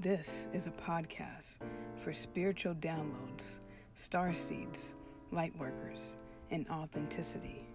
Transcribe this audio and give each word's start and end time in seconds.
This 0.00 0.46
is 0.52 0.68
a 0.68 0.70
podcast 0.70 1.58
for 2.04 2.12
spiritual 2.12 2.76
downloads, 2.76 3.58
star 3.96 4.32
seeds, 4.32 4.94
light 5.32 5.52
workers, 5.58 6.14
and 6.52 6.68
authenticity. 6.68 7.66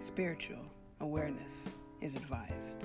Spiritual 0.00 0.64
awareness 0.98 1.72
is 2.00 2.16
advised. 2.16 2.84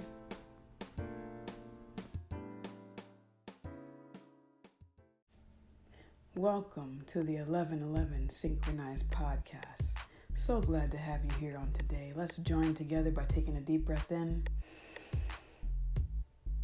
Welcome 6.36 7.02
to 7.08 7.24
the 7.24 7.38
1111 7.38 8.30
Synchronized 8.30 9.10
Podcast. 9.10 9.94
So 10.34 10.62
glad 10.62 10.92
to 10.92 10.98
have 11.00 11.26
you 11.26 11.32
here 11.40 11.58
on 11.58 11.72
today. 11.72 12.14
Let's 12.16 12.38
join 12.38 12.76
together 12.76 13.10
by 13.10 13.24
taking 13.24 13.58
a 13.58 13.62
deep 13.62 13.88
breath 13.88 14.12
in 14.12 14.46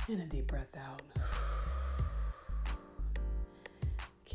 and 0.07 0.21
a 0.21 0.27
deep 0.27 0.45
breath 0.45 0.77
out. 0.77 1.01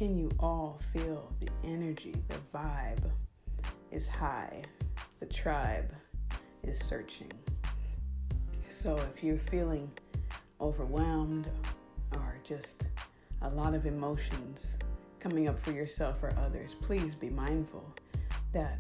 Can 0.01 0.17
you 0.17 0.31
all 0.41 0.81
feel 0.95 1.31
the 1.41 1.51
energy? 1.63 2.15
The 2.29 2.39
vibe 2.55 3.05
is 3.91 4.09
high. 4.09 4.63
The 5.19 5.27
tribe 5.27 5.93
is 6.63 6.79
searching. 6.79 7.31
So 8.67 8.97
if 9.15 9.23
you're 9.23 9.37
feeling 9.37 9.91
overwhelmed 10.59 11.49
or 12.13 12.39
just 12.43 12.87
a 13.43 13.51
lot 13.51 13.75
of 13.75 13.85
emotions 13.85 14.79
coming 15.19 15.49
up 15.49 15.61
for 15.61 15.73
yourself 15.73 16.23
or 16.23 16.33
others, 16.39 16.73
please 16.81 17.15
be 17.15 17.29
mindful 17.29 17.85
that 18.55 18.79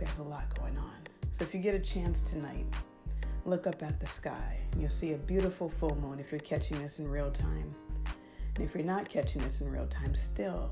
there's 0.00 0.18
a 0.18 0.24
lot 0.24 0.58
going 0.58 0.76
on. 0.76 1.06
So 1.30 1.44
if 1.44 1.54
you 1.54 1.60
get 1.60 1.76
a 1.76 1.78
chance 1.78 2.20
tonight, 2.20 2.66
look 3.44 3.68
up 3.68 3.80
at 3.84 4.00
the 4.00 4.08
sky. 4.08 4.58
You'll 4.76 4.90
see 4.90 5.12
a 5.12 5.18
beautiful 5.18 5.68
full 5.68 5.96
moon 6.00 6.18
if 6.18 6.32
you're 6.32 6.40
catching 6.40 6.82
this 6.82 6.98
in 6.98 7.08
real 7.08 7.30
time. 7.30 7.76
And 8.54 8.64
if 8.64 8.74
you're 8.74 8.84
not 8.84 9.08
catching 9.08 9.42
this 9.42 9.60
in 9.60 9.70
real 9.70 9.86
time, 9.86 10.14
still 10.14 10.70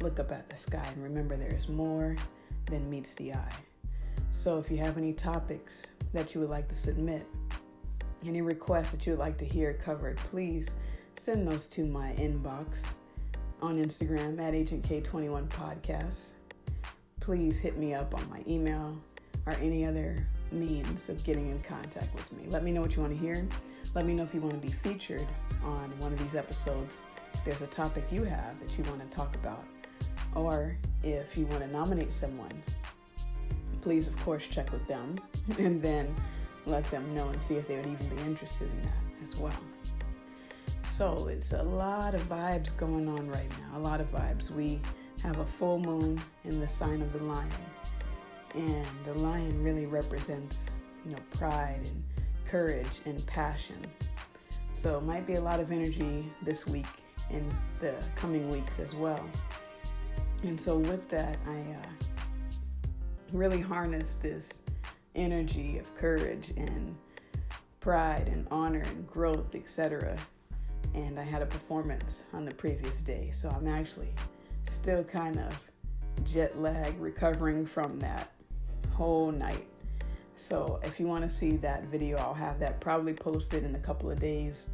look 0.00 0.18
up 0.18 0.32
at 0.32 0.48
the 0.48 0.56
sky 0.56 0.86
and 0.94 1.02
remember 1.02 1.36
there 1.36 1.54
is 1.54 1.68
more 1.68 2.16
than 2.66 2.88
meets 2.90 3.14
the 3.14 3.34
eye. 3.34 3.54
So 4.30 4.58
if 4.58 4.70
you 4.70 4.78
have 4.78 4.96
any 4.96 5.12
topics 5.12 5.88
that 6.12 6.34
you 6.34 6.40
would 6.40 6.50
like 6.50 6.68
to 6.68 6.74
submit, 6.74 7.26
any 8.24 8.42
requests 8.42 8.92
that 8.92 9.06
you 9.06 9.12
would 9.12 9.20
like 9.20 9.36
to 9.38 9.44
hear 9.44 9.74
covered, 9.74 10.16
please 10.16 10.72
send 11.16 11.46
those 11.46 11.66
to 11.66 11.84
my 11.84 12.12
inbox 12.18 12.86
on 13.62 13.76
Instagram 13.76 14.40
at 14.40 14.54
Agent 14.54 14.88
K21 14.88 15.48
Podcast. 15.48 16.30
Please 17.20 17.58
hit 17.58 17.76
me 17.76 17.94
up 17.94 18.14
on 18.14 18.28
my 18.30 18.42
email 18.48 18.98
or 19.46 19.52
any 19.54 19.84
other 19.84 20.26
means 20.50 21.08
of 21.08 21.22
getting 21.24 21.50
in 21.50 21.60
contact 21.60 22.14
with 22.14 22.32
me. 22.32 22.44
Let 22.48 22.64
me 22.64 22.72
know 22.72 22.80
what 22.80 22.96
you 22.96 23.02
want 23.02 23.12
to 23.12 23.18
hear. 23.18 23.46
Let 23.94 24.06
me 24.06 24.14
know 24.14 24.22
if 24.22 24.34
you 24.34 24.40
want 24.40 24.54
to 24.54 24.60
be 24.60 24.72
featured 24.72 25.26
on 25.62 25.90
one 25.98 26.12
of 26.12 26.18
these 26.18 26.34
episodes 26.34 27.04
there's 27.44 27.62
a 27.62 27.66
topic 27.66 28.04
you 28.10 28.24
have 28.24 28.60
that 28.60 28.76
you 28.76 28.84
want 28.84 29.00
to 29.00 29.16
talk 29.16 29.34
about, 29.34 29.64
or 30.34 30.76
if 31.02 31.36
you 31.36 31.46
want 31.46 31.62
to 31.62 31.68
nominate 31.68 32.12
someone, 32.12 32.52
please, 33.80 34.08
of 34.08 34.16
course, 34.24 34.46
check 34.46 34.70
with 34.72 34.86
them 34.86 35.18
and 35.58 35.80
then 35.80 36.14
let 36.66 36.88
them 36.90 37.14
know 37.14 37.28
and 37.28 37.40
see 37.40 37.56
if 37.56 37.66
they 37.66 37.76
would 37.76 37.86
even 37.86 38.06
be 38.08 38.22
interested 38.22 38.70
in 38.70 38.82
that 38.82 39.22
as 39.22 39.36
well. 39.36 39.52
So 40.84 41.28
it's 41.28 41.52
a 41.52 41.62
lot 41.62 42.14
of 42.14 42.22
vibes 42.28 42.76
going 42.76 43.08
on 43.08 43.28
right 43.28 43.50
now, 43.60 43.78
a 43.78 43.80
lot 43.80 44.00
of 44.00 44.12
vibes. 44.12 44.50
We 44.50 44.80
have 45.22 45.38
a 45.38 45.44
full 45.44 45.78
moon 45.78 46.20
in 46.44 46.60
the 46.60 46.68
sign 46.68 47.00
of 47.00 47.12
the 47.12 47.22
lion, 47.24 47.48
and 48.54 48.86
the 49.06 49.14
lion 49.14 49.62
really 49.62 49.86
represents, 49.86 50.70
you 51.04 51.12
know, 51.12 51.18
pride 51.32 51.80
and 51.84 52.02
courage 52.46 53.00
and 53.06 53.24
passion. 53.26 53.76
So 54.74 54.98
it 54.98 55.04
might 55.04 55.26
be 55.26 55.34
a 55.34 55.40
lot 55.40 55.60
of 55.60 55.72
energy 55.72 56.26
this 56.42 56.66
week 56.66 56.86
in 57.32 57.44
the 57.80 57.94
coming 58.16 58.50
weeks 58.50 58.78
as 58.78 58.94
well. 58.94 59.24
And 60.42 60.60
so, 60.60 60.78
with 60.78 61.08
that, 61.10 61.38
I 61.46 61.58
uh, 61.58 62.08
really 63.32 63.60
harnessed 63.60 64.22
this 64.22 64.58
energy 65.14 65.78
of 65.78 65.94
courage 65.94 66.52
and 66.56 66.96
pride 67.80 68.28
and 68.28 68.46
honor 68.50 68.80
and 68.80 69.06
growth, 69.06 69.54
etc. 69.54 70.16
And 70.94 71.18
I 71.18 71.22
had 71.22 71.42
a 71.42 71.46
performance 71.46 72.24
on 72.32 72.44
the 72.44 72.54
previous 72.54 73.02
day, 73.02 73.30
so 73.32 73.48
I'm 73.50 73.68
actually 73.68 74.12
still 74.66 75.04
kind 75.04 75.38
of 75.38 75.60
jet 76.24 76.58
lag 76.60 76.98
recovering 77.00 77.66
from 77.66 77.98
that 78.00 78.32
whole 78.92 79.32
night. 79.32 79.66
So, 80.36 80.80
if 80.82 80.98
you 80.98 81.06
want 81.06 81.22
to 81.22 81.30
see 81.30 81.56
that 81.58 81.84
video, 81.84 82.16
I'll 82.16 82.34
have 82.34 82.58
that 82.60 82.80
probably 82.80 83.12
posted 83.12 83.62
in 83.62 83.74
a 83.74 83.78
couple 83.78 84.10
of 84.10 84.18
days. 84.18 84.66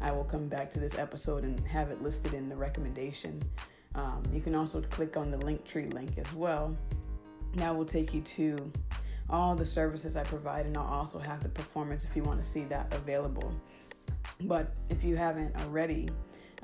I 0.00 0.10
will 0.10 0.24
come 0.24 0.48
back 0.48 0.70
to 0.72 0.80
this 0.80 0.98
episode 0.98 1.44
and 1.44 1.58
have 1.66 1.90
it 1.90 2.02
listed 2.02 2.34
in 2.34 2.48
the 2.48 2.56
recommendation. 2.56 3.42
Um, 3.94 4.22
you 4.32 4.40
can 4.40 4.54
also 4.54 4.82
click 4.82 5.16
on 5.16 5.30
the 5.30 5.38
Linktree 5.38 5.92
link 5.92 6.18
as 6.18 6.32
well. 6.32 6.76
That 7.54 7.74
will 7.74 7.84
take 7.84 8.12
you 8.12 8.20
to 8.20 8.72
all 9.30 9.54
the 9.54 9.64
services 9.64 10.16
I 10.16 10.24
provide, 10.24 10.66
and 10.66 10.76
I'll 10.76 10.84
also 10.84 11.18
have 11.18 11.42
the 11.42 11.48
performance 11.48 12.04
if 12.04 12.14
you 12.14 12.22
want 12.22 12.42
to 12.42 12.48
see 12.48 12.64
that 12.64 12.92
available. 12.92 13.52
But 14.42 14.74
if 14.88 15.04
you 15.04 15.16
haven't 15.16 15.54
already 15.56 16.08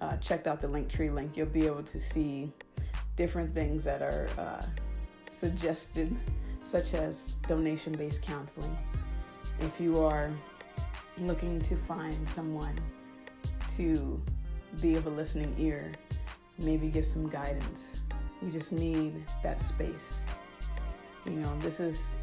uh, 0.00 0.16
checked 0.16 0.46
out 0.46 0.60
the 0.60 0.68
Linktree 0.68 1.12
link, 1.14 1.36
you'll 1.36 1.46
be 1.46 1.66
able 1.66 1.84
to 1.84 2.00
see 2.00 2.52
different 3.16 3.52
things 3.54 3.84
that 3.84 4.02
are 4.02 4.28
uh, 4.38 4.66
suggested, 5.30 6.14
such 6.62 6.94
as 6.94 7.34
donation 7.46 7.92
based 7.94 8.22
counseling. 8.22 8.76
If 9.60 9.80
you 9.80 10.02
are 10.02 10.30
looking 11.18 11.60
to 11.62 11.76
find 11.76 12.28
someone 12.28 12.78
to 13.76 14.20
be 14.80 14.96
of 14.96 15.06
a 15.06 15.10
listening 15.10 15.54
ear, 15.58 15.92
maybe 16.58 16.88
give 16.88 17.06
some 17.06 17.28
guidance. 17.28 18.02
You 18.42 18.50
just 18.50 18.72
need 18.72 19.24
that 19.42 19.62
space. 19.62 20.20
You 21.26 21.32
know, 21.32 21.58
this 21.60 21.80
is 21.80 22.14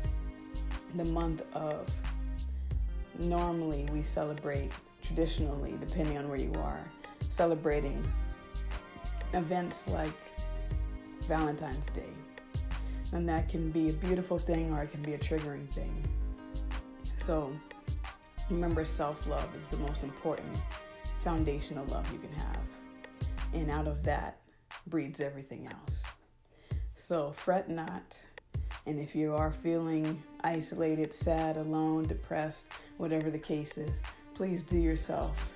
the 0.96 1.06
month 1.06 1.44
of 1.53 1.85
normally 3.19 3.88
we 3.91 4.03
celebrate 4.03 4.72
traditionally, 5.03 5.78
depending 5.80 6.18
on 6.18 6.28
where 6.30 6.40
you 6.40 6.53
are, 6.56 6.90
celebrating 7.30 8.06
events 9.34 9.88
like 9.88 10.14
Valentine's 11.24 11.90
Day. 11.90 12.14
And 13.14 13.28
that 13.29 13.47
can 13.47 13.72
be 13.72 13.90
a 13.90 13.94
beautiful 13.94 14.38
thing 14.38 14.74
or 14.74 14.84
it 14.84 14.91
can 14.91 15.02
be 15.02 15.14
a 15.14 15.18
triggering 15.18 15.69
thing. 15.69 16.03
So 17.16 17.52
remember, 18.50 18.85
self 18.85 19.28
love 19.28 19.47
is 19.56 19.69
the 19.69 19.78
most 19.78 20.03
important 20.03 20.62
foundational 21.23 21.85
love 21.88 22.11
you 22.11 22.19
can 22.19 22.33
have. 22.33 22.59
And 23.53 23.69
out 23.72 23.88
of 23.88 24.03
that 24.03 24.39
breeds 24.88 25.19
everything 25.19 25.67
else. 25.67 26.03
So 26.95 27.31
fret 27.31 27.69
not. 27.69 28.17
And 28.85 29.00
if 29.00 29.16
you 29.16 29.33
are 29.33 29.51
feeling 29.51 30.22
isolated, 30.44 31.13
sad, 31.13 31.57
alone, 31.57 32.03
depressed, 32.03 32.67
whatever 32.97 33.29
the 33.29 33.39
case 33.39 33.78
is, 33.78 34.01
please 34.33 34.63
do 34.63 34.78
yourself 34.78 35.51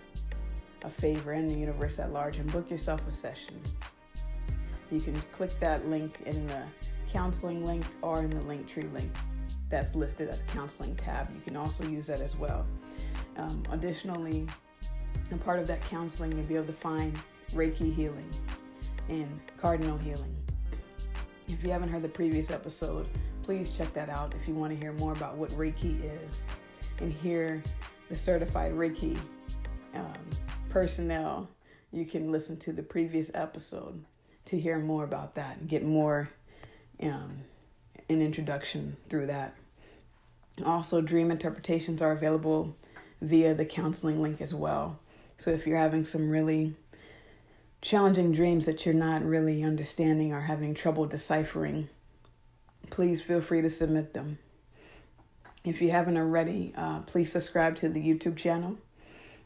a 0.83 0.89
favor 0.89 1.31
and 1.31 1.49
the 1.49 1.55
universe 1.55 1.99
at 1.99 2.11
large 2.11 2.39
and 2.39 2.51
book 2.51 2.69
yourself 2.69 3.05
a 3.07 3.11
session. 3.11 3.61
You 4.91 4.99
can 4.99 5.21
click 5.31 5.57
that 5.59 5.87
link 5.87 6.19
in 6.25 6.47
the 6.47 6.63
counseling 7.09 7.65
link 7.65 7.85
or 8.01 8.19
in 8.19 8.29
the 8.29 8.41
Linktree 8.41 8.91
link 8.93 9.11
that's 9.69 9.95
listed 9.95 10.29
as 10.29 10.43
counseling 10.43 10.95
tab. 10.95 11.29
You 11.33 11.41
can 11.41 11.55
also 11.55 11.87
use 11.87 12.07
that 12.07 12.19
as 12.19 12.35
well. 12.35 12.65
Um, 13.37 13.63
additionally, 13.71 14.47
and 15.31 15.43
part 15.43 15.59
of 15.59 15.67
that 15.67 15.81
counseling, 15.81 16.31
you'll 16.33 16.43
be 16.43 16.55
able 16.55 16.65
to 16.67 16.73
find 16.73 17.17
Reiki 17.51 17.93
healing 17.93 18.29
and 19.09 19.39
cardinal 19.57 19.97
healing. 19.97 20.35
If 21.47 21.63
you 21.63 21.71
haven't 21.71 21.89
heard 21.89 22.03
the 22.03 22.09
previous 22.09 22.51
episode, 22.51 23.07
please 23.43 23.75
check 23.75 23.93
that 23.93 24.09
out 24.09 24.33
if 24.39 24.47
you 24.47 24.53
want 24.53 24.73
to 24.73 24.79
hear 24.79 24.93
more 24.93 25.11
about 25.13 25.35
what 25.37 25.49
Reiki 25.51 26.01
is 26.23 26.47
and 26.99 27.11
hear 27.11 27.61
the 28.09 28.15
certified 28.15 28.71
Reiki 28.73 29.17
um, 29.93 30.13
personnel. 30.69 31.49
You 31.91 32.05
can 32.05 32.31
listen 32.31 32.57
to 32.59 32.71
the 32.71 32.83
previous 32.83 33.31
episode 33.33 34.03
to 34.45 34.59
hear 34.59 34.79
more 34.79 35.03
about 35.03 35.35
that 35.35 35.57
and 35.57 35.67
get 35.67 35.83
more 35.83 36.29
um, 37.03 37.37
an 38.09 38.21
introduction 38.21 38.95
through 39.09 39.27
that. 39.27 39.55
Also, 40.65 41.01
dream 41.01 41.31
interpretations 41.31 42.01
are 42.01 42.11
available 42.11 42.75
via 43.21 43.53
the 43.53 43.65
counseling 43.65 44.21
link 44.21 44.41
as 44.41 44.53
well. 44.53 44.99
So 45.41 45.49
if 45.49 45.65
you're 45.65 45.79
having 45.79 46.05
some 46.05 46.29
really 46.29 46.75
challenging 47.81 48.31
dreams 48.31 48.67
that 48.67 48.85
you're 48.85 48.93
not 48.93 49.23
really 49.23 49.63
understanding 49.63 50.33
or 50.33 50.39
having 50.39 50.75
trouble 50.75 51.07
deciphering, 51.07 51.89
please 52.91 53.23
feel 53.23 53.41
free 53.41 53.63
to 53.63 53.69
submit 53.71 54.13
them. 54.13 54.37
If 55.63 55.81
you 55.81 55.89
haven't 55.89 56.17
already, 56.17 56.73
uh, 56.77 56.99
please 57.07 57.31
subscribe 57.31 57.75
to 57.77 57.89
the 57.89 57.99
YouTube 57.99 58.37
channel. 58.37 58.77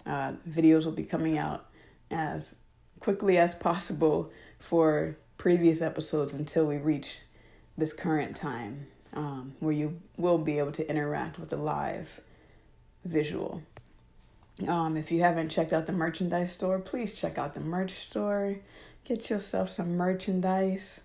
Uh, 0.06 0.33
videos 0.50 0.83
will 0.83 0.92
be 0.92 1.06
coming 1.06 1.38
out 1.38 1.68
as 2.12 2.57
quickly 3.00 3.38
as 3.38 3.56
possible 3.56 4.33
for 4.59 5.15
previous 5.38 5.81
episodes 5.81 6.33
until 6.33 6.65
we 6.65 6.75
reach 6.75 7.21
this 7.77 7.94
current 7.94 8.36
time 8.36 8.86
um, 9.13 9.56
where 9.62 9.71
you 9.71 9.97
will 10.18 10.39
be 10.39 10.59
able 10.59 10.74
to 10.74 10.89
interact 10.89 11.39
with 11.39 11.50
the 11.50 11.56
live 11.56 12.19
visual. 13.06 13.63
Um, 14.68 14.96
if 14.96 15.12
you 15.12 15.22
haven't 15.22 15.50
checked 15.50 15.74
out 15.74 15.86
the 15.86 15.94
merchandise 15.94 16.52
store, 16.52 16.80
please 16.80 17.13
check 17.13 17.38
out 17.38 17.54
the 17.54 17.60
merch 17.60 17.92
store. 17.92 18.56
Get 19.04 19.30
yourself 19.30 19.69
some 19.69 19.98
merchandise. 19.98 21.02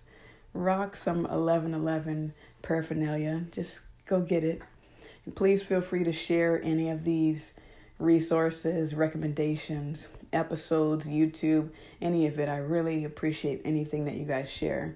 Rock 0.53 0.95
some 0.95 1.23
1111 1.23 2.33
paraphernalia. 2.61 3.43
Just 3.51 3.81
go 4.05 4.21
get 4.21 4.43
it. 4.43 4.61
And 5.25 5.35
please 5.35 5.61
feel 5.61 5.81
free 5.81 6.05
to 6.05 6.13
share 6.13 6.61
any 6.63 6.89
of 6.89 7.03
these 7.03 7.53
resources, 7.99 8.95
recommendations, 8.95 10.07
episodes, 10.33 11.07
YouTube, 11.07 11.69
any 12.01 12.27
of 12.27 12.39
it. 12.39 12.47
I 12.49 12.57
really 12.57 13.03
appreciate 13.03 13.61
anything 13.65 14.05
that 14.05 14.15
you 14.15 14.25
guys 14.25 14.49
share. 14.49 14.95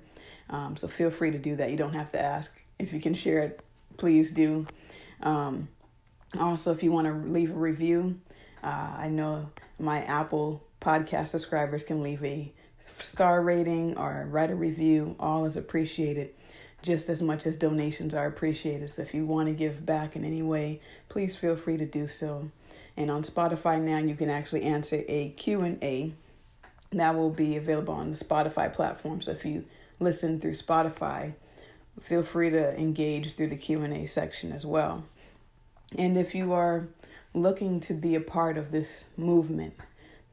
Um, 0.50 0.78
so 0.78 0.88
feel 0.88 1.10
free 1.10 1.31
to 1.31 1.38
do 1.38 1.56
that. 1.57 1.72
You 1.72 1.78
don't 1.78 1.94
have 1.94 2.12
to 2.13 2.22
ask. 2.22 2.60
If 2.80 2.94
you 2.94 3.02
can 3.02 3.13
share 3.13 3.40
it, 3.40 3.60
please 3.98 4.31
do. 4.31 4.66
Um, 5.22 5.68
also, 6.40 6.72
if 6.72 6.84
you 6.84 6.92
want 6.92 7.07
to 7.07 7.31
leave 7.31 7.52
a 7.52 7.54
review, 7.54 8.19
uh, 8.65 8.95
I 8.97 9.07
know 9.09 9.51
my 9.79 10.03
Apple 10.03 10.63
podcast 10.81 11.27
subscribers 11.27 11.83
can 11.83 12.01
leave 12.01 12.23
a 12.23 12.51
star 12.97 13.41
rating 13.41 13.97
or 13.97 14.27
write 14.29 14.50
a 14.50 14.56
review. 14.56 15.15
All 15.19 15.45
is 15.45 15.56
appreciated 15.56 16.31
just 16.81 17.09
as 17.09 17.21
much 17.21 17.45
as 17.45 17.56
donations 17.56 18.13
are 18.15 18.25
appreciated. 18.25 18.89
So 18.89 19.03
if 19.03 19.13
you 19.13 19.25
want 19.25 19.50
to 19.50 19.53
give 19.53 19.85
back 19.85 20.15
in 20.15 20.23
any 20.23 20.41
way, 20.41 20.81
please 21.09 21.35
feel 21.35 21.56
free 21.56 21.77
to 21.77 21.85
do 21.85 22.07
so. 22.07 22.50
And 22.97 23.12
on 23.12 23.23
Spotify 23.23 23.81
now, 23.81 23.97
you 23.97 24.15
can 24.15 24.29
actually 24.29 24.63
answer 24.63 25.03
a 25.07 25.29
Q&A 25.29 26.13
that 26.91 27.15
will 27.15 27.31
be 27.31 27.57
available 27.57 27.94
on 27.94 28.11
the 28.11 28.18
Spotify 28.18 28.71
platform. 28.71 29.21
So 29.21 29.31
if 29.31 29.45
you 29.45 29.65
listen 30.00 30.39
through 30.39 30.51
Spotify, 30.51 31.33
feel 32.01 32.23
free 32.23 32.50
to 32.51 32.79
engage 32.79 33.33
through 33.33 33.47
the 33.47 33.57
Q&A 33.57 34.06
section 34.06 34.51
as 34.51 34.65
well. 34.65 35.03
And 35.97 36.18
if 36.18 36.33
you 36.33 36.53
are 36.53 36.88
looking 37.35 37.79
to 37.81 37.93
be 37.93 38.15
a 38.15 38.21
part 38.21 38.57
of 38.57 38.71
this 38.71 39.05
movement, 39.17 39.73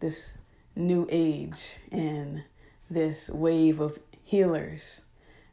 this 0.01 0.39
new 0.77 1.07
age 1.11 1.77
and 1.91 2.43
this 2.91 3.29
wave 3.29 3.81
of 3.81 3.99
healers 4.25 5.03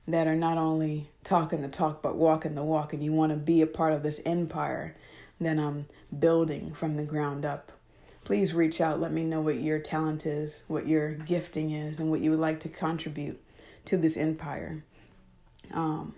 that 0.08 0.28
are 0.28 0.36
not 0.36 0.58
only 0.58 1.10
talking 1.24 1.62
the 1.62 1.68
talk 1.68 2.02
but 2.02 2.16
walking 2.16 2.56
the 2.56 2.64
walk 2.64 2.94
and 2.94 3.04
you 3.04 3.12
want 3.12 3.32
to 3.32 3.38
be 3.38 3.62
a 3.62 3.68
part 3.68 3.94
of 3.94 4.04
this 4.04 4.22
empire 4.26 4.96
that 5.42 5.58
I'm 5.58 5.86
building 6.18 6.74
from 6.74 6.96
the 6.96 7.04
ground 7.04 7.46
up. 7.46 7.72
Please 8.24 8.54
reach 8.54 8.82
out. 8.82 9.00
Let 9.00 9.12
me 9.12 9.24
know 9.24 9.42
what 9.42 9.60
your 9.60 9.80
talent 9.80 10.26
is, 10.26 10.64
what 10.68 10.88
your 10.88 11.14
gifting 11.14 11.72
is, 11.72 12.00
and 12.00 12.12
what 12.12 12.20
you 12.20 12.32
would 12.32 12.40
like 12.40 12.60
to 12.62 12.70
contribute 12.70 13.42
to 13.86 13.98
this 13.98 14.18
empire. 14.18 14.84
Um, 15.74 16.14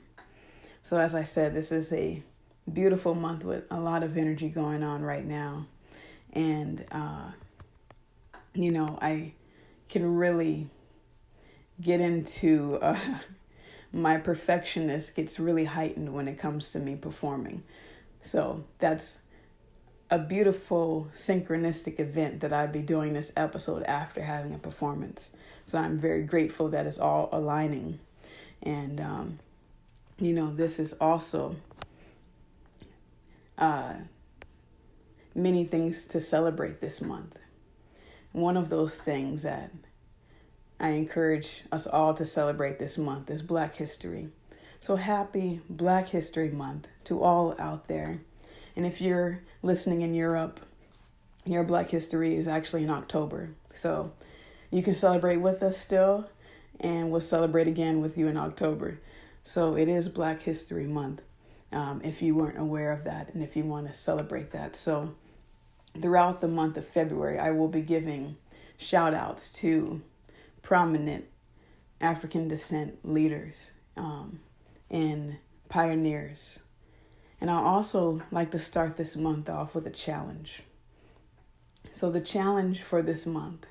so, 0.82 0.98
as 0.98 1.16
I 1.16 1.24
said, 1.24 1.54
this 1.54 1.72
is 1.72 1.94
a 1.94 2.24
beautiful 2.70 3.16
month 3.16 3.44
with 3.44 3.66
a 3.72 3.80
lot 3.80 4.04
of 4.04 4.18
energy 4.18 4.50
going 4.50 4.84
on 4.84 5.02
right 5.04 5.26
now. 5.26 5.68
And, 6.34 6.86
uh, 6.92 7.32
you 8.54 8.72
know, 8.72 8.98
I 9.02 9.34
can 9.90 10.16
really 10.16 10.70
get 11.82 12.00
into 12.00 12.78
uh, 12.82 12.98
my 13.94 14.18
perfectionist 14.18 15.16
gets 15.16 15.40
really 15.40 15.66
heightened 15.66 16.14
when 16.14 16.28
it 16.28 16.38
comes 16.38 16.72
to 16.72 16.80
me 16.80 16.96
performing. 16.96 17.64
So 18.22 18.64
that's 18.80 19.20
a 20.10 20.20
beautiful 20.20 21.10
synchronistic 21.14 22.00
event 22.00 22.42
that 22.42 22.54
I'd 22.54 22.72
be 22.72 22.82
doing 22.82 23.14
this 23.14 23.32
episode 23.36 23.84
after 23.84 24.22
having 24.22 24.54
a 24.54 24.58
performance. 24.58 25.32
So 25.64 25.78
I'm 25.78 25.98
very 25.98 26.24
grateful 26.24 26.70
that 26.70 26.86
it's 26.86 27.00
all 27.00 27.30
aligning. 27.32 28.00
And, 28.62 29.00
um, 29.00 29.40
you 30.20 30.34
know, 30.34 30.52
this 30.52 30.80
is 30.80 30.94
also 30.94 31.56
uh, 33.58 33.94
many 35.36 35.64
things 35.64 36.06
to 36.08 36.22
celebrate 36.22 36.82
this 36.82 37.02
month. 37.02 37.38
One 38.32 38.58
of 38.58 38.70
those 38.70 39.00
things 39.00 39.44
that 39.44 39.72
I 40.80 40.90
encourage 40.90 41.64
us 41.72 41.86
all 41.86 42.14
to 42.16 42.26
celebrate 42.26 42.80
this 42.80 42.98
month 42.98 43.30
is 43.30 43.42
Black 43.42 43.76
History. 43.76 44.30
So 44.80 44.96
happy 44.96 45.62
Black 45.70 46.10
History 46.10 46.50
Month 46.50 46.88
to 47.04 47.22
all 47.22 47.56
out 47.60 47.88
there. 47.88 48.22
And 48.76 48.86
if 48.86 49.00
you're 49.00 49.44
listening 49.62 50.02
in 50.02 50.16
Europe, 50.16 50.60
your 51.46 51.64
Black 51.64 51.92
History 51.92 52.36
is 52.36 52.48
actually 52.48 52.84
in 52.84 52.90
October. 52.90 53.52
So 53.74 54.12
you 54.72 54.82
can 54.82 54.96
celebrate 54.96 55.38
with 55.38 55.62
us 55.62 55.78
still, 55.78 56.30
and 56.80 57.12
we'll 57.12 57.22
celebrate 57.22 57.68
again 57.68 58.02
with 58.02 58.18
you 58.18 58.28
in 58.28 58.38
October. 58.38 59.00
So 59.44 59.78
it 59.78 59.88
is 59.88 60.10
Black 60.10 60.42
History 60.42 60.88
Month 60.88 61.22
um, 61.72 62.02
if 62.04 62.22
you 62.22 62.36
weren't 62.36 62.60
aware 62.60 62.92
of 62.92 63.06
that 63.06 63.34
and 63.34 63.44
if 63.44 63.56
you 63.56 63.64
want 63.64 63.88
to 63.88 63.94
celebrate 63.94 64.52
that. 64.52 64.76
So 64.76 65.16
throughout 66.00 66.42
the 66.42 66.48
month 66.48 66.78
of 66.78 66.88
February, 66.88 67.40
I 67.40 67.52
will 67.52 67.68
be 67.68 67.82
giving 67.82 68.38
shout 68.78 69.14
outs 69.14 69.52
to 69.54 70.02
prominent 70.62 71.26
African 72.00 72.48
descent 72.48 73.00
leaders 73.04 73.72
um, 73.96 74.40
and 74.90 75.38
pioneers. 75.70 76.60
And 77.40 77.50
I 77.50 77.56
also 77.56 78.22
like 78.32 78.52
to 78.52 78.60
start 78.60 78.98
this 78.98 79.16
month 79.16 79.50
off 79.50 79.74
with 79.74 79.88
a 79.88 79.92
challenge. 79.92 80.64
So, 81.92 82.12
the 82.12 82.22
challenge 82.22 82.82
for 82.82 83.02
this 83.02 83.26
month 83.26 83.66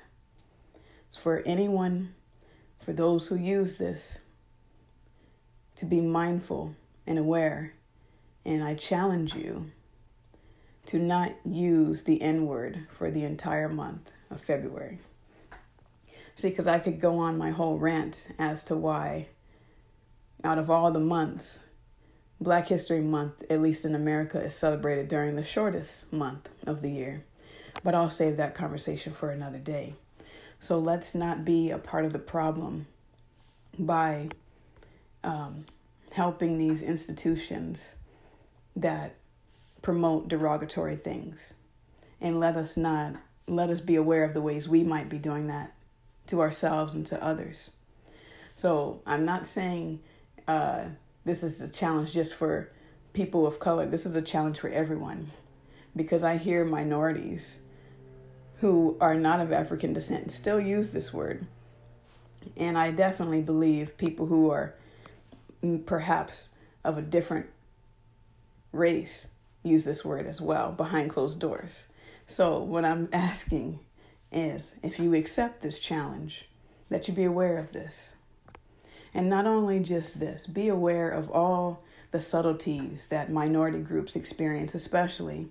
is 1.11 1.17
for 1.17 1.41
anyone, 1.45 2.13
for 2.83 2.93
those 2.93 3.27
who 3.27 3.35
use 3.35 3.77
this, 3.77 4.19
to 5.77 5.85
be 5.85 6.01
mindful 6.01 6.75
and 7.07 7.17
aware. 7.17 7.73
And 8.45 8.63
I 8.63 8.75
challenge 8.75 9.35
you 9.35 9.71
to 10.87 10.97
not 10.97 11.33
use 11.45 12.03
the 12.03 12.21
N 12.21 12.45
word 12.45 12.87
for 12.97 13.11
the 13.11 13.23
entire 13.23 13.69
month 13.69 14.09
of 14.29 14.41
February. 14.41 14.99
See, 16.35 16.49
because 16.49 16.67
I 16.67 16.79
could 16.79 16.99
go 16.99 17.17
on 17.17 17.37
my 17.37 17.51
whole 17.51 17.77
rant 17.77 18.27
as 18.39 18.63
to 18.65 18.75
why, 18.75 19.27
out 20.43 20.57
of 20.57 20.69
all 20.69 20.91
the 20.91 20.99
months, 20.99 21.59
Black 22.39 22.67
History 22.67 23.01
Month, 23.01 23.43
at 23.51 23.61
least 23.61 23.85
in 23.85 23.93
America, 23.93 24.39
is 24.39 24.55
celebrated 24.55 25.07
during 25.07 25.35
the 25.35 25.43
shortest 25.43 26.11
month 26.11 26.49
of 26.65 26.81
the 26.81 26.89
year. 26.89 27.23
But 27.83 27.93
I'll 27.93 28.09
save 28.09 28.37
that 28.37 28.55
conversation 28.55 29.13
for 29.13 29.29
another 29.29 29.59
day. 29.59 29.93
So 30.59 30.79
let's 30.79 31.13
not 31.13 31.45
be 31.45 31.69
a 31.69 31.77
part 31.77 32.05
of 32.05 32.13
the 32.13 32.19
problem 32.19 32.87
by 33.77 34.29
um, 35.23 35.65
helping 36.11 36.57
these 36.57 36.81
institutions 36.81 37.95
that 38.75 39.15
promote 39.81 40.27
derogatory 40.27 40.95
things. 40.95 41.55
And 42.19 42.39
let 42.39 42.55
us 42.55 42.77
not 42.77 43.15
let 43.47 43.69
us 43.69 43.79
be 43.81 43.95
aware 43.95 44.23
of 44.23 44.33
the 44.33 44.41
ways 44.41 44.67
we 44.67 44.83
might 44.83 45.09
be 45.09 45.17
doing 45.17 45.47
that 45.47 45.73
to 46.27 46.39
ourselves 46.39 46.93
and 46.93 47.05
to 47.07 47.21
others. 47.21 47.71
So 48.55 49.01
I'm 49.05 49.25
not 49.25 49.47
saying 49.47 49.99
uh, 50.47 50.85
this 51.25 51.43
is 51.43 51.61
a 51.61 51.67
challenge 51.67 52.13
just 52.13 52.35
for 52.35 52.71
people 53.13 53.45
of 53.45 53.59
color. 53.59 53.85
This 53.85 54.05
is 54.05 54.15
a 54.15 54.21
challenge 54.21 54.59
for 54.59 54.69
everyone 54.69 55.31
because 55.95 56.23
I 56.23 56.37
hear 56.37 56.63
minorities 56.63 57.59
who 58.59 58.95
are 59.01 59.15
not 59.15 59.39
of 59.39 59.51
African 59.51 59.91
descent 59.91 60.31
still 60.31 60.59
use 60.59 60.91
this 60.91 61.13
word. 61.13 61.45
And 62.55 62.77
I 62.77 62.91
definitely 62.91 63.41
believe 63.41 63.97
people 63.97 64.27
who 64.27 64.49
are 64.49 64.75
perhaps 65.85 66.49
of 66.83 66.97
a 66.97 67.01
different 67.01 67.47
race 68.71 69.27
use 69.63 69.85
this 69.85 70.03
word 70.03 70.25
as 70.25 70.41
well 70.41 70.71
behind 70.71 71.09
closed 71.09 71.39
doors. 71.39 71.87
So, 72.25 72.59
what 72.59 72.85
I'm 72.85 73.09
asking 73.13 73.79
is 74.31 74.75
if 74.83 74.99
you 74.99 75.13
accept 75.13 75.61
this 75.61 75.79
challenge, 75.79 76.47
that 76.89 77.07
you 77.07 77.13
be 77.13 77.23
aware 77.23 77.57
of 77.57 77.71
this. 77.71 78.15
And 79.13 79.29
not 79.29 79.45
only 79.45 79.79
just 79.79 80.19
this, 80.19 80.45
be 80.45 80.67
aware 80.67 81.09
of 81.09 81.31
all 81.31 81.83
the 82.11 82.21
subtleties 82.21 83.07
that 83.07 83.31
minority 83.31 83.79
groups 83.79 84.15
experience, 84.15 84.75
especially 84.75 85.47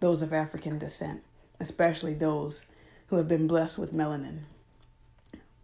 those 0.00 0.22
of 0.22 0.32
African 0.32 0.78
descent, 0.78 1.22
especially 1.60 2.14
those 2.14 2.66
who 3.06 3.16
have 3.16 3.28
been 3.28 3.46
blessed 3.46 3.78
with 3.78 3.94
melanin. 3.94 4.40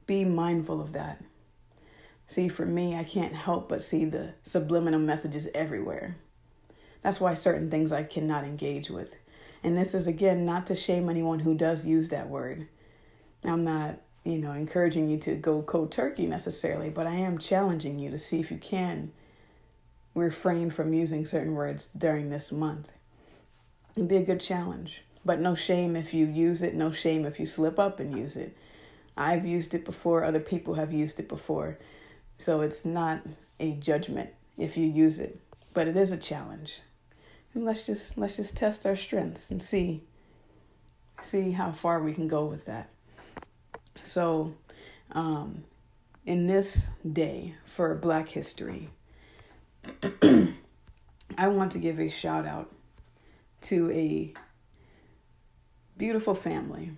Be 0.07 0.25
mindful 0.25 0.81
of 0.81 0.93
that. 0.93 1.23
See, 2.27 2.49
for 2.49 2.65
me, 2.65 2.95
I 2.97 3.03
can't 3.03 3.35
help 3.35 3.69
but 3.69 3.83
see 3.83 4.05
the 4.05 4.35
subliminal 4.43 5.01
messages 5.01 5.49
everywhere. 5.53 6.17
That's 7.03 7.21
why 7.21 7.35
certain 7.35 7.71
things 7.71 7.93
I 7.93 8.03
cannot 8.03 8.45
engage 8.45 8.91
with. 8.91 9.15
And 9.63 9.77
this 9.77 9.95
is 9.95 10.07
again 10.07 10.45
not 10.45 10.67
to 10.69 10.77
shame 10.77 11.09
anyone 11.09 11.41
who 11.41 11.55
does 11.55 11.87
use 11.87 12.09
that 12.11 12.29
word. 12.29 12.69
I'm 13.45 13.65
not, 13.65 14.01
you 14.25 14.39
know, 14.39 14.53
encouraging 14.53 15.09
you 15.09 15.19
to 15.19 15.35
go 15.35 15.63
cold 15.63 15.93
turkey 15.93 16.27
necessarily, 16.27 16.91
but 16.91 17.07
I 17.07 17.15
am 17.15 17.39
challenging 17.39 17.99
you 17.99 18.11
to 18.11 18.19
see 18.19 18.41
if 18.41 18.51
you 18.51 18.59
can 18.59 19.13
refrain 20.15 20.71
from 20.71 20.93
using 20.93 21.25
certain 21.25 21.55
words 21.55 21.87
during 21.97 22.31
this 22.31 22.53
month. 22.53 22.93
It'd 23.97 24.09
be 24.09 24.17
a 24.17 24.23
good 24.23 24.41
challenge. 24.41 25.03
But 25.25 25.41
no 25.41 25.55
shame 25.55 25.97
if 25.97 26.15
you 26.15 26.27
use 26.27 26.63
it, 26.63 26.75
no 26.75 26.91
shame 26.91 27.27
if 27.27 27.39
you 27.39 27.47
slip 27.47 27.79
up 27.79 28.01
and 28.01 28.17
use 28.17 28.37
it. 28.37 28.57
I've 29.17 29.45
used 29.45 29.75
it 29.75 29.85
before, 29.85 30.25
other 30.25 30.41
people 30.41 30.75
have 30.75 30.93
used 30.93 31.21
it 31.21 31.29
before. 31.29 31.79
So 32.39 32.63
it's 32.63 32.87
not 32.87 33.21
a 33.59 33.73
judgment 33.73 34.31
if 34.57 34.79
you 34.79 34.87
use 34.87 35.19
it, 35.19 35.39
but 35.75 35.89
it 35.89 35.97
is 35.97 36.11
a 36.11 36.17
challenge 36.17 36.81
and 37.55 37.65
let's 37.65 37.87
just 37.87 38.17
let's 38.17 38.37
just 38.37 38.57
test 38.57 38.87
our 38.87 38.97
strengths 38.97 39.51
and 39.51 39.63
see 39.63 40.03
see 41.23 41.51
how 41.51 41.73
far 41.73 42.01
we 42.01 42.13
can 42.13 42.29
go 42.29 42.47
with 42.47 42.65
that. 42.67 42.91
So, 44.03 44.55
um, 45.13 45.65
in 46.25 46.47
this 46.47 46.87
day 47.11 47.55
for 47.65 47.95
Black 47.95 48.29
History, 48.29 48.91
I 50.03 51.49
want 51.49 51.73
to 51.73 51.79
give 51.79 52.01
a 52.01 52.09
shout 52.09 52.47
out 52.47 52.73
to 53.63 53.91
a 53.91 54.33
beautiful 55.99 56.35
family 56.35 56.93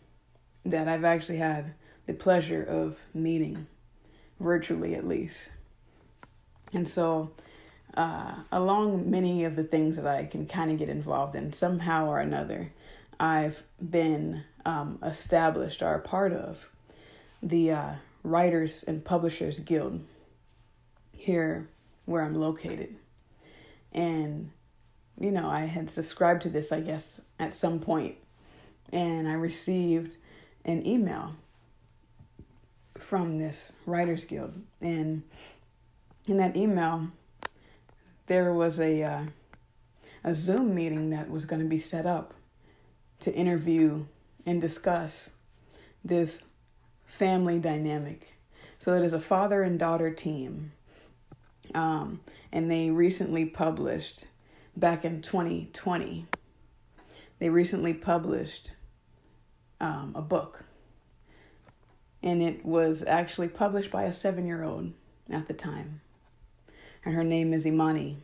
that 0.65 0.89
I've 0.89 1.05
actually 1.05 1.39
had 1.39 1.75
the 2.07 2.15
pleasure 2.15 2.63
of 2.63 3.01
meeting, 3.15 3.67
virtually 4.39 4.95
at 4.95 5.07
least. 5.07 5.51
And 6.73 6.89
so, 6.89 7.33
uh, 7.95 8.35
along 8.51 9.11
many 9.11 9.45
of 9.45 9.57
the 9.57 9.65
things 9.65 9.97
that 9.97 10.07
I 10.07 10.25
can 10.25 10.47
kind 10.47 10.71
of 10.71 10.79
get 10.79 10.89
involved 10.89 11.37
in, 11.37 11.53
somehow 11.53 12.09
or 12.09 12.21
another, 12.21 12.73
I've 13.21 13.63
been 13.81 14.45
um, 14.65 14.99
established 15.03 15.83
or 15.83 15.95
a 15.95 16.01
part 16.01 16.33
of 16.33 16.69
the 17.43 17.73
uh, 17.73 17.95
Writers 18.23 18.85
and 18.85 19.05
Publishers 19.05 19.59
Guild 19.59 20.05
here 21.13 21.69
where 22.05 22.23
I'm 22.23 22.35
located. 22.35 22.97
And, 23.93 24.51
you 25.21 25.31
know, 25.31 25.49
I 25.49 25.67
had 25.67 25.91
subscribed 25.91 26.43
to 26.43 26.51
this, 26.51 26.73
I 26.73 26.81
guess, 26.81 27.21
at 27.39 27.55
some 27.55 27.79
point, 27.79 28.17
and 28.93 29.29
I 29.29 29.35
received 29.35 30.17
an 30.65 30.87
email 30.87 31.35
from 32.99 33.39
this 33.39 33.73
Writers 33.87 34.25
Guild. 34.25 34.55
And 34.81 35.23
in 36.27 36.39
that 36.39 36.57
email, 36.57 37.09
there 38.27 38.53
was 38.53 38.81
a, 38.81 39.03
uh, 39.03 39.25
a 40.25 40.35
Zoom 40.35 40.75
meeting 40.75 41.11
that 41.11 41.31
was 41.31 41.45
going 41.45 41.63
to 41.63 41.69
be 41.69 41.79
set 41.79 42.07
up 42.07 42.35
to 43.21 43.33
interview 43.33 44.05
and 44.47 44.61
discuss 44.61 45.31
this 46.05 46.45
family 47.05 47.59
dynamic. 47.59 48.35
So 48.79 48.93
it 48.95 49.05
is 49.05 49.13
a 49.13 49.21
father 49.21 49.63
and 49.63 49.79
daughter 49.79 50.11
team. 50.11 50.73
Um, 51.75 52.21
and 52.53 52.71
they 52.71 52.91
recently 52.91 53.45
published, 53.45 54.25
back 54.77 55.05
in 55.05 55.23
2020, 55.23 56.27
they 57.39 57.49
recently 57.49 57.95
published 57.95 58.73
um, 59.81 60.13
a 60.15 60.23
book. 60.23 60.65
And 62.23 62.43
it 62.43 62.65
was 62.65 63.05
actually 63.07 63.49
published 63.49 63.91
by 63.91 64.05
a 64.05 64.13
seven 64.13 64.47
year 64.47 64.63
old 64.63 64.93
at 65.31 65.49
the 65.49 65.55
time. 65.55 66.01
And 67.05 67.15
her 67.15 67.25
name 67.25 67.53
is 67.53 67.67
Imani. 67.67 68.17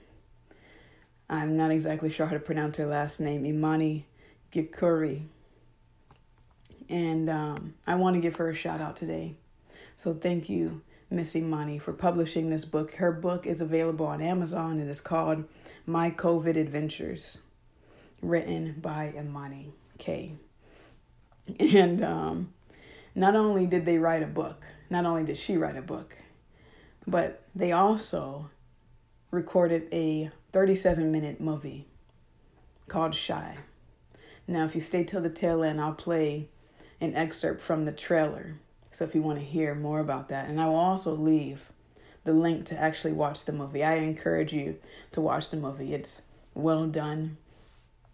I'm 1.29 1.57
not 1.57 1.71
exactly 1.71 2.11
sure 2.11 2.27
how 2.27 2.33
to 2.33 2.41
pronounce 2.41 2.77
her 2.77 2.87
last 2.87 3.21
name, 3.21 3.45
Imani 3.45 4.07
Gikuri. 4.53 5.25
And 6.89 7.29
um, 7.29 7.75
I 7.87 7.97
want 7.97 8.15
to 8.15 8.21
give 8.21 8.37
her 8.37 8.49
a 8.49 8.55
shout 8.55 8.81
out 8.81 8.97
today. 8.97 9.37
So 9.97 10.15
thank 10.15 10.49
you, 10.49 10.81
Miss 11.11 11.35
Imani, 11.37 11.79
for 11.79 11.93
publishing 11.93 12.51
this 12.51 12.65
book. 12.65 12.95
Her 12.95 13.13
book 13.13 13.47
is 13.47 13.61
available 13.61 14.07
on 14.07 14.23
Amazon 14.23 14.79
and 14.79 14.89
it's 14.89 15.01
called 15.01 15.45
My 15.85 16.11
COVID 16.11 16.57
Adventures, 16.57 17.39
written 18.23 18.77
by 18.81 19.13
Imani 19.19 19.73
K. 19.99 20.37
And 21.59 22.05
um, 22.05 22.53
not 23.15 23.35
only 23.35 23.67
did 23.67 23.85
they 23.85 23.99
write 23.99 24.23
a 24.23 24.27
book, 24.27 24.65
not 24.89 25.05
only 25.05 25.25
did 25.25 25.37
she 25.37 25.57
write 25.57 25.77
a 25.77 25.83
book, 25.83 26.17
but 27.07 27.43
they 27.55 27.73
also 27.73 28.51
recorded 29.31 29.87
a 29.93 30.31
37 30.53 31.13
minute 31.13 31.41
movie 31.41 31.87
called 32.89 33.15
Shy. 33.15 33.59
Now, 34.47 34.65
if 34.65 34.75
you 34.75 34.81
stay 34.81 35.05
till 35.05 35.21
the 35.21 35.29
tail 35.29 35.63
end, 35.63 35.81
I'll 35.81 35.93
play 35.93 36.49
an 37.01 37.15
excerpt 37.15 37.61
from 37.61 37.85
the 37.85 37.93
trailer. 37.93 38.55
So 38.91 39.05
if 39.05 39.15
you 39.15 39.21
want 39.21 39.39
to 39.39 39.45
hear 39.45 39.75
more 39.75 40.01
about 40.01 40.31
that, 40.31 40.49
and 40.49 40.61
I 40.61 40.67
will 40.67 40.77
also 40.77 41.13
leave 41.13 41.71
the 42.25 42.33
link 42.33 42.65
to 42.67 42.79
actually 42.79 43.13
watch 43.13 43.45
the 43.45 43.53
movie. 43.53 43.85
I 43.85 43.97
encourage 43.97 44.53
you 44.53 44.79
to 45.13 45.21
watch 45.21 45.51
the 45.51 45.59
movie. 45.59 45.93
It's 45.93 46.23
well 46.55 46.87
done. 46.87 47.37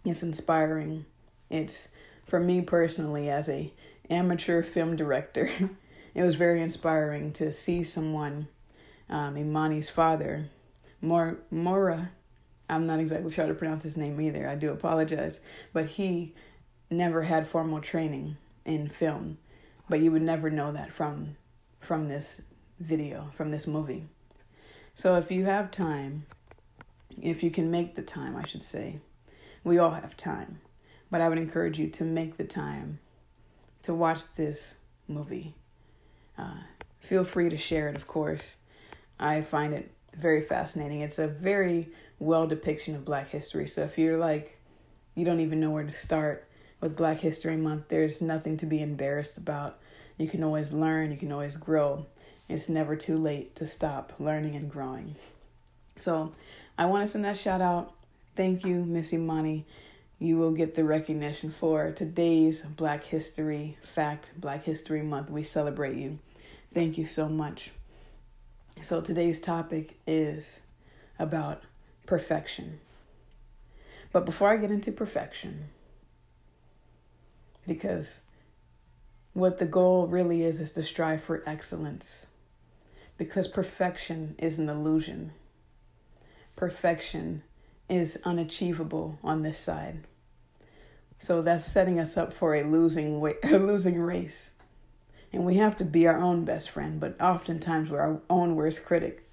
It's 0.05 0.23
inspiring. 0.23 1.07
It's 1.49 1.89
for 2.25 2.41
me 2.41 2.63
personally 2.63 3.31
as 3.31 3.49
a 3.49 3.73
amateur 4.11 4.63
film 4.63 4.97
director. 4.97 5.49
it 6.15 6.23
was 6.23 6.35
very 6.35 6.61
inspiring 6.61 7.33
to 7.35 7.53
see 7.53 7.85
someone, 7.85 8.49
um, 9.09 9.37
Imani's 9.37 9.89
father, 9.89 10.49
Mor- 11.05 11.39
Mora. 11.51 12.11
I'm 12.69 12.87
not 12.87 12.99
exactly 12.99 13.31
sure 13.31 13.45
how 13.45 13.49
to 13.49 13.55
pronounce 13.55 13.83
his 13.83 13.97
name 13.97 14.21
either. 14.21 14.49
I 14.49 14.55
do 14.55 14.73
apologize, 14.73 15.41
but 15.73 15.87
he 15.87 16.35
never 16.91 17.23
had 17.23 17.47
formal 17.47 17.81
training 17.81 18.37
in 18.65 18.89
film, 18.89 19.39
but 19.89 20.01
you 20.01 20.11
would 20.11 20.23
never 20.23 20.51
know 20.51 20.73
that 20.73 20.91
from 20.91 21.37
from 21.81 22.09
this 22.09 22.41
video, 22.81 23.31
from 23.35 23.51
this 23.51 23.67
movie. 23.67 24.07
So 24.95 25.17
if 25.17 25.31
you 25.31 25.45
have 25.45 25.71
time, 25.71 26.25
if 27.21 27.43
you 27.43 27.51
can 27.51 27.71
make 27.71 27.95
the 27.95 28.03
time, 28.03 28.37
I 28.37 28.47
should 28.47 28.63
say, 28.63 29.01
we 29.65 29.79
all 29.79 29.91
have 29.91 30.17
time, 30.17 30.61
but 31.11 31.21
I 31.21 31.29
would 31.29 31.37
encourage 31.37 31.79
you 31.79 31.89
to 31.89 32.05
make 32.05 32.39
the 32.39 32.45
time 32.45 33.01
to 33.83 33.93
watch 33.93 34.33
this 34.35 34.77
movie. 35.07 35.55
Uh, 36.39 36.61
feel 37.01 37.25
free 37.25 37.51
to 37.51 37.57
share 37.59 37.89
it, 37.89 37.97
of 37.97 38.07
course. 38.07 38.57
I 39.21 39.43
find 39.43 39.75
it 39.75 39.91
very 40.15 40.43
fascinating. 40.43 41.01
It's 41.01 41.19
a 41.19 41.29
very 41.29 41.89
well 42.19 42.47
depiction 42.47 42.95
of 42.95 43.05
Black 43.05 43.29
history. 43.29 43.67
So 43.67 43.83
if 43.83 43.99
you're 43.99 44.19
like, 44.19 44.59
you 45.15 45.25
don't 45.25 45.41
even 45.41 45.61
know 45.61 45.71
where 45.71 45.85
to 45.85 45.93
start, 45.93 46.49
with 46.85 46.97
Black 46.97 47.19
History 47.19 47.57
Month, 47.57 47.89
there's 47.89 48.21
nothing 48.21 48.59
to 48.59 48.67
be 48.67 48.83
embarrassed 48.83 49.39
about. 49.39 49.79
You 50.19 50.29
can 50.29 50.45
always 50.45 50.71
learn, 50.71 51.11
you 51.11 51.17
can 51.17 51.33
always 51.33 51.57
grow. 51.57 52.05
It's 52.47 52.69
never 52.69 52.95
too 52.95 53.17
late 53.17 53.57
to 53.57 53.67
stop 53.67 54.13
learning 54.19 54.55
and 54.55 54.71
growing. 54.71 55.17
So 55.97 56.35
I 56.77 56.85
want 56.85 57.03
to 57.03 57.07
send 57.07 57.25
that 57.25 57.39
shout 57.39 57.63
out. 57.63 57.95
Thank 58.37 58.67
you, 58.67 58.85
Miss 58.85 59.15
Imani. 59.15 59.65
You 60.19 60.37
will 60.37 60.53
get 60.53 60.75
the 60.75 60.85
recognition 60.85 61.51
for 61.51 61.91
today's 61.91 62.61
Black 62.61 63.03
History 63.03 63.79
Fact, 63.81 64.33
Black 64.39 64.65
History 64.65 65.03
Month. 65.03 65.31
We 65.31 65.43
celebrate 65.43 65.97
you. 65.97 66.19
Thank 66.75 66.99
you 66.99 67.07
so 67.07 67.31
much. 67.31 67.71
So 68.81 69.01
today's 69.01 69.41
topic 69.41 69.99
is 70.07 70.61
about 71.19 71.63
perfection. 72.07 72.81
But 74.13 74.27
before 74.27 74.51
I 74.51 74.57
get 74.57 74.71
into 74.71 74.93
perfection, 74.93 75.71
because 77.67 78.21
what 79.33 79.59
the 79.59 79.67
goal 79.67 80.07
really 80.07 80.43
is 80.43 80.61
is 80.61 80.71
to 80.73 80.83
strive 80.83 81.23
for 81.23 81.43
excellence. 81.47 82.27
Because 83.17 83.49
perfection 83.49 84.35
is 84.39 84.59
an 84.59 84.69
illusion. 84.69 85.33
Perfection 86.57 87.43
is 87.89 88.19
unachievable 88.25 89.19
on 89.23 89.43
this 89.43 89.59
side. 89.59 90.05
So 91.19 91.43
that's 91.43 91.65
setting 91.65 91.99
us 91.99 92.17
up 92.17 92.33
for 92.33 92.55
a 92.55 92.65
losing 92.65 93.21
way, 93.21 93.37
a 93.43 93.59
losing 93.59 94.01
race 94.01 94.51
and 95.35 95.45
we 95.45 95.57
have 95.57 95.77
to 95.77 95.85
be 95.85 96.07
our 96.07 96.19
own 96.19 96.45
best 96.45 96.71
friend 96.71 97.01
but 97.01 97.21
oftentimes 97.21 97.91
we're 97.91 98.01
our 98.01 98.21
own 98.31 98.55
worst 98.57 98.85
critic 98.85 99.29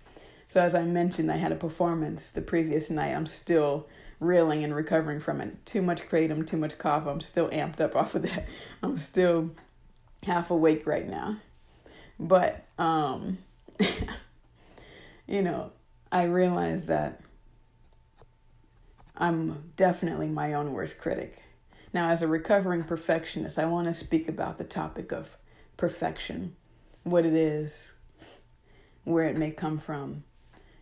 so 0.47 0.61
as 0.61 0.75
i 0.75 0.83
mentioned 0.83 1.31
i 1.31 1.37
had 1.37 1.51
a 1.51 1.55
performance 1.55 2.31
the 2.31 2.41
previous 2.41 2.89
night 2.89 3.15
i'm 3.15 3.27
still 3.27 3.87
reeling 4.21 4.63
and 4.63 4.73
recovering 4.73 5.19
from 5.19 5.41
it. 5.41 5.65
Too 5.65 5.81
much 5.81 6.07
kratom, 6.07 6.47
too 6.47 6.55
much 6.55 6.77
cough. 6.77 7.05
I'm 7.05 7.19
still 7.19 7.49
amped 7.49 7.81
up 7.81 7.95
off 7.97 8.15
of 8.15 8.21
that. 8.23 8.47
I'm 8.81 8.97
still 8.97 9.51
half 10.23 10.51
awake 10.51 10.87
right 10.87 11.07
now. 11.07 11.37
But 12.17 12.63
um 12.77 13.39
you 15.27 15.41
know, 15.41 15.71
I 16.11 16.23
realize 16.23 16.85
that 16.85 17.19
I'm 19.17 19.71
definitely 19.75 20.27
my 20.27 20.53
own 20.53 20.71
worst 20.71 20.99
critic. 20.99 21.41
Now, 21.93 22.09
as 22.09 22.21
a 22.21 22.27
recovering 22.27 22.83
perfectionist, 22.83 23.59
I 23.59 23.65
want 23.65 23.87
to 23.87 23.93
speak 23.93 24.29
about 24.29 24.57
the 24.57 24.63
topic 24.63 25.11
of 25.11 25.35
perfection, 25.81 26.55
what 27.01 27.25
it 27.25 27.33
is, 27.33 27.91
where 29.03 29.25
it 29.25 29.35
may 29.35 29.49
come 29.49 29.79
from, 29.79 30.23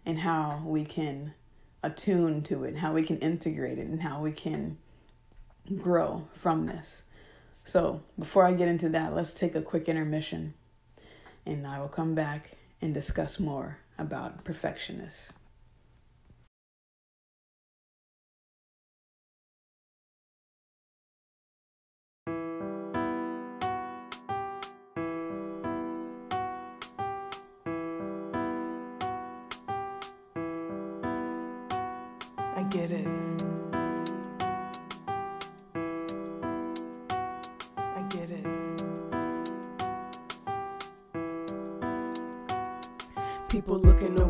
and 0.06 0.20
how 0.20 0.62
we 0.66 0.84
can 0.84 1.34
attune 1.82 2.42
to 2.42 2.66
it, 2.66 2.76
how 2.76 2.92
we 2.92 3.02
can 3.02 3.18
integrate 3.20 3.78
it, 3.78 3.88
and 3.88 4.02
how 4.02 4.22
we 4.22 4.34
can 4.34 4.78
grow 5.78 6.28
from 6.34 6.66
this. 6.66 7.04
So, 7.64 8.02
before 8.18 8.44
I 8.44 8.52
get 8.52 8.68
into 8.68 8.90
that, 8.90 9.16
let's 9.16 9.34
take 9.34 9.56
a 9.56 9.62
quick 9.62 9.88
intermission, 9.88 10.54
and 11.46 11.66
I 11.66 11.80
will 11.80 11.88
come 11.88 12.14
back 12.14 12.58
and 12.82 12.94
discuss 12.94 13.40
more 13.40 13.78
about 13.98 14.44
perfectionists. 14.44 15.32
get 32.70 32.92
it. 32.92 33.08
I 37.76 38.02
get 38.10 38.30
it. 38.30 38.46
People 43.50 43.80
looking 43.80 44.22
over 44.22 44.29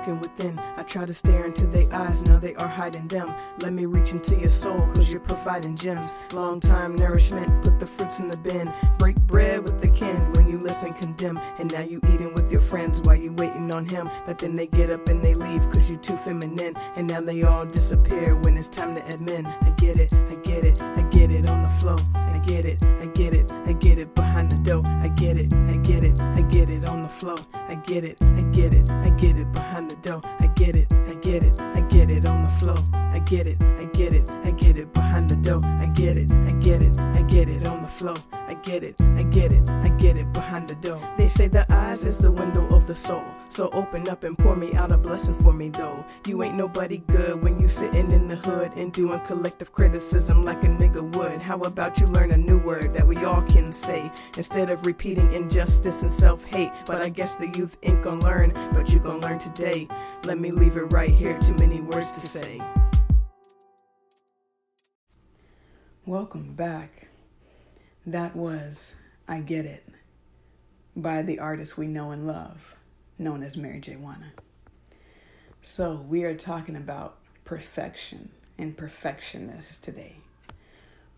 looking 0.00 0.20
within. 0.20 0.58
I 0.58 0.82
try 0.82 1.04
to 1.04 1.12
stare 1.12 1.44
into 1.44 1.66
their 1.66 1.92
eyes, 1.92 2.22
now 2.24 2.38
they 2.38 2.54
are 2.54 2.68
hiding 2.68 3.08
them. 3.08 3.34
Let 3.60 3.72
me 3.74 3.84
reach 3.84 4.12
into 4.12 4.34
your 4.36 4.50
soul, 4.50 4.80
cause 4.94 5.12
you're 5.12 5.20
providing 5.20 5.76
gems. 5.76 6.16
Long 6.32 6.58
time 6.58 6.96
nourishment, 6.96 7.62
put 7.62 7.78
the 7.78 7.86
fruits 7.86 8.20
in 8.20 8.28
the 8.28 8.38
bin. 8.38 8.72
Break 8.98 9.16
bread 9.20 9.62
with 9.62 9.80
the 9.80 9.88
kin 9.88 10.16
when 10.32 10.48
you 10.48 10.58
listen, 10.58 10.94
condemn. 10.94 11.38
And 11.58 11.70
now 11.72 11.82
you 11.82 12.00
eating 12.08 12.32
with 12.34 12.50
your 12.50 12.62
friends 12.62 13.02
while 13.02 13.16
you 13.16 13.32
waiting 13.34 13.72
on 13.74 13.86
him. 13.86 14.10
But 14.26 14.38
then 14.38 14.56
they 14.56 14.68
get 14.68 14.90
up 14.90 15.06
and 15.08 15.22
they 15.22 15.34
leave, 15.34 15.68
cause 15.70 15.90
you 15.90 15.98
too 15.98 16.16
feminine. 16.16 16.76
And 16.96 17.06
now 17.06 17.20
they 17.20 17.42
all 17.42 17.66
disappear 17.66 18.36
when 18.36 18.56
it's 18.56 18.68
time 18.68 18.94
to 18.94 19.02
admin. 19.02 19.46
I 19.46 19.70
get 19.70 19.98
it, 19.98 20.12
I 20.12 20.36
get 20.36 20.64
it, 20.64 20.80
I 20.80 21.02
get 21.10 21.30
it 21.30 21.46
on 21.46 21.62
the 21.62 21.68
flow. 21.80 21.98
I 22.14 22.38
get 22.38 22.64
it, 22.64 22.82
I 22.82 23.06
get 23.06 23.34
it, 23.34 23.50
I 23.50 23.74
get 23.74 23.98
it 23.98 24.14
behind 24.14 24.50
the 24.50 24.56
dough. 24.56 24.82
I 24.84 25.08
get 25.08 25.36
it, 25.36 25.52
I 25.52 25.76
get 25.76 26.04
it, 26.04 26.18
I 26.18 26.40
get 26.42 26.70
it 26.70 26.86
on 26.86 27.02
the 27.02 27.08
flow. 27.08 27.36
I 27.70 27.76
get 27.76 28.02
it, 28.02 28.16
I 28.20 28.42
get 28.50 28.74
it, 28.74 28.90
I 28.90 29.10
get 29.10 29.36
it 29.36 29.52
behind 29.52 29.92
the 29.92 29.96
dough. 30.02 30.22
I 30.24 30.48
get 30.56 30.74
it, 30.74 30.92
I 30.92 31.14
get 31.14 31.44
it, 31.44 31.54
I 31.56 31.80
get 31.82 32.10
it 32.10 32.26
on 32.26 32.42
the 32.42 32.48
flow. 32.48 32.84
I 32.92 33.20
get 33.20 33.46
it, 33.46 33.62
I 33.62 33.84
get 33.84 34.12
it, 34.12 34.28
I 34.28 34.50
get 34.50 34.76
it 34.76 34.92
behind 34.92 35.30
the 35.30 35.36
dough. 35.36 35.62
I 35.62 35.86
get 35.86 36.16
it, 36.16 36.32
I 36.32 36.50
get 36.54 36.82
it, 36.82 36.98
I 36.98 37.22
get 37.22 37.48
it 37.48 37.64
on 37.64 37.82
the 37.82 37.88
flow. 37.88 38.16
I 38.32 38.54
get 38.54 38.82
it, 38.82 38.96
I 39.00 39.22
get 39.22 39.52
it, 39.52 39.68
I 39.68 39.88
get 39.90 40.16
it 40.16 40.32
behind 40.32 40.68
the 40.68 40.74
dough. 40.74 41.00
They 41.16 41.28
say 41.28 41.46
the 41.46 41.64
eyes 41.72 42.04
is 42.04 42.18
the 42.18 42.32
window 42.32 42.66
of 42.74 42.88
the 42.88 42.96
soul. 42.96 43.24
So 43.46 43.68
open 43.72 44.08
up 44.08 44.24
and 44.24 44.38
pour 44.38 44.54
me 44.56 44.74
out 44.74 44.92
a 44.92 44.98
blessing 44.98 45.34
for 45.34 45.52
me 45.52 45.70
though. 45.70 46.04
You 46.26 46.42
ain't 46.42 46.56
nobody 46.56 46.98
good 47.08 47.42
when 47.42 47.60
you 47.60 47.68
sitting 47.68 48.10
in 48.12 48.28
the 48.28 48.36
hood 48.36 48.72
and 48.76 48.92
doing 48.92 49.20
collective 49.20 49.72
criticism 49.72 50.44
like 50.44 50.62
a 50.64 50.68
nigga 50.68 51.02
would. 51.16 51.40
How 51.40 51.60
about 51.60 52.00
you 52.00 52.06
learn 52.06 52.30
a 52.30 52.36
new 52.36 52.58
word 52.58 52.94
that 52.94 53.06
we 53.06 53.16
all 53.24 53.42
can 53.42 53.72
say 53.72 54.10
instead 54.36 54.70
of 54.70 54.86
repeating 54.86 55.32
injustice 55.32 56.02
and 56.02 56.12
self 56.12 56.44
hate? 56.44 56.70
But 56.86 57.02
I 57.02 57.08
guess 57.08 57.34
the 57.34 57.48
youth 57.60 57.76
ain't 57.82 58.00
gonna 58.00 58.24
learn, 58.24 58.54
but 58.72 58.90
you 58.90 58.98
gonna 58.98 59.18
learn 59.18 59.38
today. 59.38 59.86
Let 60.24 60.38
me 60.38 60.50
leave 60.50 60.78
it 60.78 60.94
right 60.94 61.10
here, 61.10 61.38
too 61.40 61.54
many 61.56 61.82
words 61.82 62.10
to 62.12 62.20
say. 62.20 62.58
Welcome 66.06 66.54
back. 66.54 67.08
That 68.06 68.34
was 68.34 68.96
I 69.28 69.40
Get 69.40 69.66
It 69.66 69.86
by 70.96 71.20
the 71.20 71.38
artist 71.38 71.76
we 71.76 71.86
know 71.86 72.12
and 72.12 72.26
love, 72.26 72.76
known 73.18 73.42
as 73.42 73.58
Mary 73.58 73.78
J. 73.78 73.96
Wanna. 73.96 74.32
So, 75.60 76.06
we 76.08 76.24
are 76.24 76.34
talking 76.34 76.76
about 76.76 77.18
perfection 77.44 78.30
and 78.56 78.74
perfectionists 78.74 79.78
today. 79.78 80.16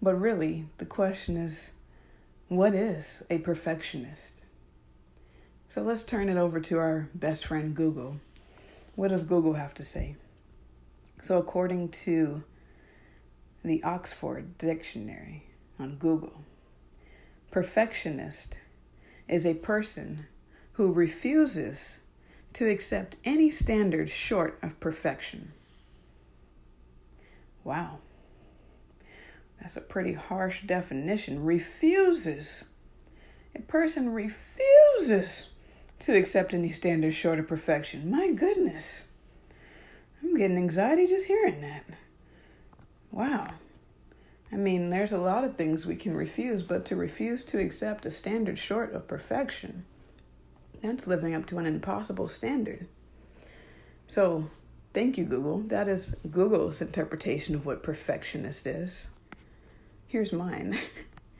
But 0.02 0.20
really, 0.20 0.66
the 0.78 0.86
question 0.86 1.36
is 1.36 1.70
what 2.48 2.74
is 2.74 3.22
a 3.30 3.38
perfectionist? 3.38 4.42
So, 5.72 5.80
let's 5.80 6.04
turn 6.04 6.28
it 6.28 6.36
over 6.36 6.60
to 6.60 6.76
our 6.76 7.08
best 7.14 7.46
friend 7.46 7.74
Google. 7.74 8.20
What 8.94 9.08
does 9.08 9.24
Google 9.24 9.54
have 9.54 9.72
to 9.72 9.82
say? 9.82 10.16
So, 11.22 11.38
according 11.38 11.92
to 12.04 12.44
the 13.64 13.82
Oxford 13.82 14.58
Dictionary 14.58 15.44
on 15.78 15.96
Google, 15.96 16.42
perfectionist 17.50 18.58
is 19.26 19.46
a 19.46 19.54
person 19.54 20.26
who 20.72 20.92
refuses 20.92 22.00
to 22.52 22.68
accept 22.68 23.16
any 23.24 23.50
standard 23.50 24.10
short 24.10 24.58
of 24.62 24.78
perfection. 24.78 25.52
Wow. 27.64 28.00
That's 29.58 29.78
a 29.78 29.80
pretty 29.80 30.12
harsh 30.12 30.64
definition. 30.66 31.42
Refuses. 31.42 32.64
A 33.56 33.62
person 33.62 34.10
refuses 34.12 35.51
to 36.02 36.16
accept 36.16 36.52
any 36.52 36.70
standard 36.70 37.14
short 37.14 37.38
of 37.38 37.46
perfection. 37.46 38.10
My 38.10 38.30
goodness. 38.30 39.04
I'm 40.22 40.36
getting 40.36 40.56
anxiety 40.56 41.06
just 41.06 41.26
hearing 41.26 41.60
that. 41.60 41.84
Wow. 43.10 43.50
I 44.52 44.56
mean, 44.56 44.90
there's 44.90 45.12
a 45.12 45.18
lot 45.18 45.44
of 45.44 45.56
things 45.56 45.86
we 45.86 45.96
can 45.96 46.16
refuse, 46.16 46.62
but 46.62 46.84
to 46.86 46.96
refuse 46.96 47.44
to 47.44 47.60
accept 47.60 48.04
a 48.04 48.10
standard 48.10 48.58
short 48.58 48.92
of 48.92 49.06
perfection, 49.06 49.84
that's 50.80 51.06
living 51.06 51.34
up 51.34 51.46
to 51.46 51.58
an 51.58 51.66
impossible 51.66 52.28
standard. 52.28 52.88
So, 54.08 54.50
thank 54.92 55.16
you, 55.16 55.24
Google. 55.24 55.60
That 55.60 55.88
is 55.88 56.16
Google's 56.30 56.82
interpretation 56.82 57.54
of 57.54 57.64
what 57.64 57.82
perfectionist 57.82 58.66
is. 58.66 59.08
Here's 60.08 60.32
mine. 60.32 60.78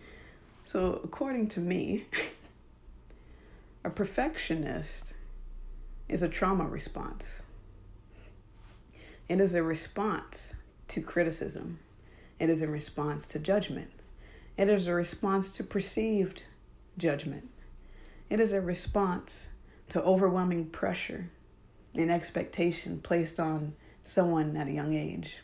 so, 0.65 1.01
according 1.05 1.49
to 1.49 1.61
me, 1.61 2.07
a 3.85 3.90
perfectionist 3.90 5.14
is 6.09 6.23
a 6.23 6.29
trauma 6.29 6.66
response. 6.66 7.42
It 9.29 9.40
is 9.40 9.55
a 9.55 9.62
response 9.62 10.55
to 10.88 11.01
criticism 11.01 11.79
it 12.42 12.51
is 12.51 12.61
a 12.61 12.66
response 12.66 13.29
to 13.29 13.38
judgment. 13.38 13.92
It 14.59 14.68
is 14.68 14.88
a 14.88 14.95
response 14.95 15.53
to 15.53 15.62
perceived 15.62 16.47
judgment. 16.99 17.49
It 18.29 18.40
is 18.40 18.51
a 18.51 18.61
response 18.61 19.51
to 19.90 20.03
overwhelming 20.03 20.71
pressure 20.71 21.31
and 21.95 22.11
expectation 22.11 22.99
placed 23.01 23.38
on 23.38 23.75
someone 24.03 24.57
at 24.57 24.66
a 24.66 24.73
young 24.73 24.92
age. 24.92 25.38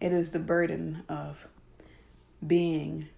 It 0.00 0.12
is 0.12 0.30
the 0.30 0.38
burden 0.38 1.02
of 1.10 1.46
being 2.46 3.10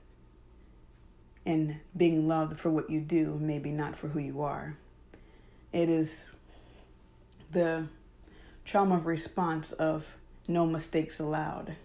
and 1.47 1.77
being 1.97 2.27
loved 2.27 2.59
for 2.59 2.71
what 2.71 2.91
you 2.91 3.01
do, 3.01 3.39
maybe 3.41 3.71
not 3.71 3.97
for 3.97 4.09
who 4.09 4.19
you 4.19 4.43
are. 4.43 4.77
It 5.73 5.89
is 5.89 6.25
the 7.53 7.87
trauma 8.65 8.99
response 8.99 9.71
of 9.73 10.17
no 10.49 10.67
mistakes 10.67 11.21
allowed. 11.21 11.77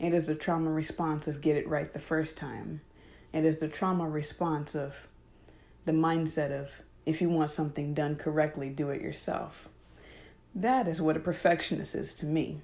It 0.00 0.12
is 0.12 0.26
the 0.26 0.34
trauma 0.34 0.70
response 0.70 1.28
of 1.28 1.40
get 1.40 1.56
it 1.56 1.68
right 1.68 1.92
the 1.92 2.00
first 2.00 2.36
time. 2.36 2.80
It 3.32 3.44
is 3.44 3.60
the 3.60 3.68
trauma 3.68 4.08
response 4.08 4.74
of 4.74 4.94
the 5.84 5.92
mindset 5.92 6.50
of 6.50 6.70
if 7.06 7.20
you 7.20 7.28
want 7.28 7.52
something 7.52 7.94
done 7.94 8.16
correctly, 8.16 8.68
do 8.68 8.90
it 8.90 9.00
yourself. 9.00 9.68
That 10.54 10.88
is 10.88 11.00
what 11.00 11.16
a 11.16 11.20
perfectionist 11.20 11.94
is 11.94 12.14
to 12.14 12.26
me. 12.26 12.60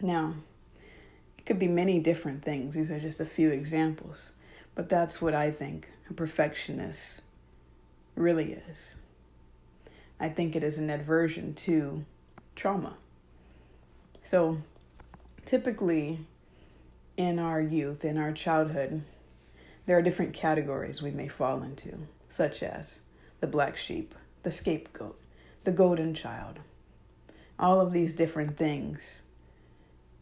Now, 0.00 0.34
it 1.36 1.46
could 1.46 1.58
be 1.58 1.66
many 1.66 1.98
different 1.98 2.44
things. 2.44 2.76
These 2.76 2.92
are 2.92 3.00
just 3.00 3.20
a 3.20 3.26
few 3.26 3.50
examples. 3.50 4.30
But 4.76 4.88
that's 4.88 5.20
what 5.20 5.34
I 5.34 5.50
think 5.50 5.88
a 6.08 6.14
perfectionist 6.14 7.22
really 8.14 8.52
is. 8.52 8.94
I 10.20 10.28
think 10.28 10.54
it 10.54 10.62
is 10.62 10.78
an 10.78 10.90
aversion 10.90 11.54
to 11.54 12.04
trauma. 12.54 12.94
So, 14.22 14.58
typically, 15.44 16.20
in 17.16 17.38
our 17.38 17.60
youth, 17.60 18.04
in 18.04 18.18
our 18.18 18.32
childhood, 18.32 19.02
there 19.86 19.96
are 19.96 20.02
different 20.02 20.34
categories 20.34 21.00
we 21.00 21.10
may 21.10 21.28
fall 21.28 21.62
into, 21.62 22.06
such 22.28 22.62
as 22.62 23.00
the 23.40 23.46
black 23.46 23.76
sheep, 23.76 24.14
the 24.42 24.50
scapegoat, 24.50 25.18
the 25.64 25.72
golden 25.72 26.12
child. 26.12 26.60
All 27.58 27.80
of 27.80 27.92
these 27.92 28.12
different 28.14 28.56
things 28.56 29.22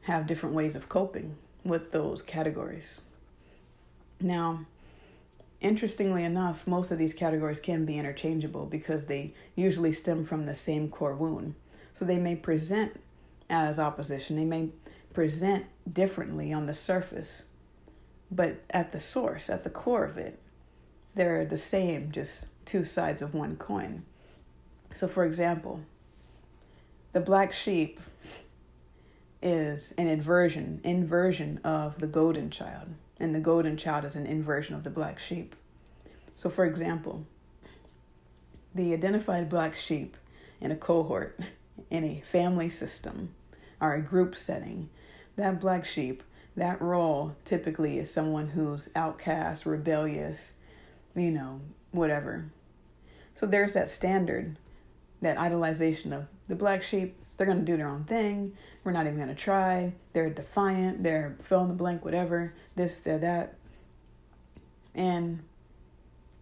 have 0.02 0.26
different 0.26 0.54
ways 0.54 0.76
of 0.76 0.88
coping 0.88 1.36
with 1.64 1.90
those 1.90 2.22
categories. 2.22 3.00
Now, 4.20 4.66
interestingly 5.60 6.24
enough, 6.24 6.66
most 6.66 6.90
of 6.90 6.98
these 6.98 7.12
categories 7.12 7.60
can 7.60 7.84
be 7.84 7.98
interchangeable 7.98 8.66
because 8.66 9.06
they 9.06 9.34
usually 9.56 9.92
stem 9.92 10.24
from 10.24 10.46
the 10.46 10.54
same 10.54 10.88
core 10.88 11.14
wound. 11.14 11.54
So 11.92 12.04
they 12.04 12.18
may 12.18 12.36
present 12.36 13.00
as 13.50 13.78
opposition, 13.78 14.36
they 14.36 14.44
may 14.44 14.70
present 15.12 15.66
differently 15.90 16.52
on 16.52 16.66
the 16.66 16.74
surface, 16.74 17.44
but 18.30 18.62
at 18.70 18.92
the 18.92 19.00
source, 19.00 19.48
at 19.48 19.64
the 19.64 19.70
core 19.70 20.04
of 20.04 20.16
it, 20.18 20.40
they're 21.14 21.44
the 21.44 21.58
same, 21.58 22.10
just 22.10 22.46
two 22.64 22.84
sides 22.84 23.22
of 23.22 23.34
one 23.34 23.56
coin. 23.56 24.02
So, 24.94 25.06
for 25.06 25.24
example, 25.24 25.80
the 27.12 27.20
black 27.20 27.52
sheep 27.52 28.00
is 29.40 29.94
an 29.98 30.08
inversion, 30.08 30.80
inversion 30.82 31.60
of 31.64 31.98
the 32.00 32.06
golden 32.06 32.50
child, 32.50 32.88
and 33.18 33.34
the 33.34 33.40
golden 33.40 33.76
child 33.76 34.04
is 34.04 34.16
an 34.16 34.26
inversion 34.26 34.74
of 34.74 34.84
the 34.84 34.90
black 34.90 35.18
sheep. 35.18 35.54
So, 36.36 36.50
for 36.50 36.64
example, 36.64 37.26
the 38.74 38.92
identified 38.92 39.48
black 39.48 39.76
sheep 39.76 40.16
in 40.60 40.70
a 40.70 40.76
cohort, 40.76 41.38
in 41.90 42.04
a 42.04 42.20
family 42.20 42.68
system, 42.68 43.34
or 43.80 43.94
a 43.94 44.02
group 44.02 44.36
setting 44.36 44.88
that 45.36 45.60
black 45.60 45.84
sheep, 45.84 46.22
that 46.56 46.80
role 46.80 47.34
typically 47.44 47.98
is 47.98 48.10
someone 48.10 48.48
who's 48.48 48.88
outcast, 48.94 49.66
rebellious, 49.66 50.52
you 51.14 51.30
know, 51.30 51.60
whatever. 51.90 52.46
So 53.34 53.46
there's 53.46 53.74
that 53.74 53.88
standard, 53.88 54.56
that 55.20 55.36
idolization 55.36 56.12
of 56.12 56.26
the 56.48 56.54
black 56.54 56.82
sheep. 56.82 57.16
They're 57.36 57.46
going 57.46 57.58
to 57.58 57.64
do 57.64 57.76
their 57.76 57.88
own 57.88 58.04
thing. 58.04 58.56
We're 58.84 58.92
not 58.92 59.06
even 59.06 59.16
going 59.16 59.28
to 59.28 59.34
try. 59.34 59.94
They're 60.12 60.30
defiant. 60.30 61.02
They're 61.02 61.36
fill 61.42 61.62
in 61.62 61.68
the 61.68 61.74
blank, 61.74 62.04
whatever. 62.04 62.54
This, 62.76 62.98
they're 62.98 63.18
that. 63.18 63.54
And 64.94 65.42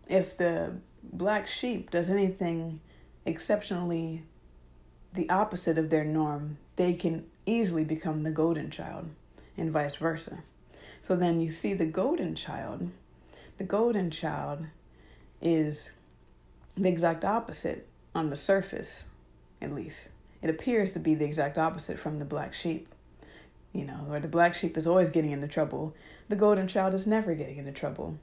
if 0.08 0.36
the 0.36 0.74
black 1.02 1.48
sheep 1.48 1.90
does 1.90 2.10
anything 2.10 2.80
exceptionally 3.24 4.24
the 5.14 5.30
opposite 5.30 5.78
of 5.78 5.90
their 5.90 6.04
norm, 6.04 6.58
they 6.76 6.94
can 6.94 7.26
easily 7.46 7.84
become 7.84 8.22
the 8.24 8.30
golden 8.30 8.70
child 8.70 9.08
and 9.56 9.70
vice 9.70 9.96
versa. 9.96 10.42
So 11.00 11.16
then 11.16 11.40
you 11.40 11.50
see 11.50 11.74
the 11.74 11.86
golden 11.86 12.34
child. 12.34 12.90
The 13.58 13.64
golden 13.64 14.10
child 14.10 14.66
is 15.40 15.90
the 16.76 16.88
exact 16.88 17.24
opposite 17.24 17.86
on 18.14 18.30
the 18.30 18.36
surface, 18.36 19.06
at 19.60 19.72
least. 19.72 20.10
It 20.42 20.50
appears 20.50 20.92
to 20.92 20.98
be 20.98 21.14
the 21.14 21.24
exact 21.24 21.56
opposite 21.56 21.98
from 21.98 22.18
the 22.18 22.24
black 22.24 22.52
sheep. 22.52 22.88
You 23.72 23.86
know, 23.86 24.04
where 24.06 24.20
the 24.20 24.28
black 24.28 24.54
sheep 24.54 24.76
is 24.76 24.86
always 24.86 25.08
getting 25.08 25.30
into 25.30 25.48
trouble, 25.48 25.94
the 26.28 26.36
golden 26.36 26.68
child 26.68 26.92
is 26.92 27.06
never 27.06 27.34
getting 27.34 27.56
into 27.56 27.72
trouble. 27.72 28.18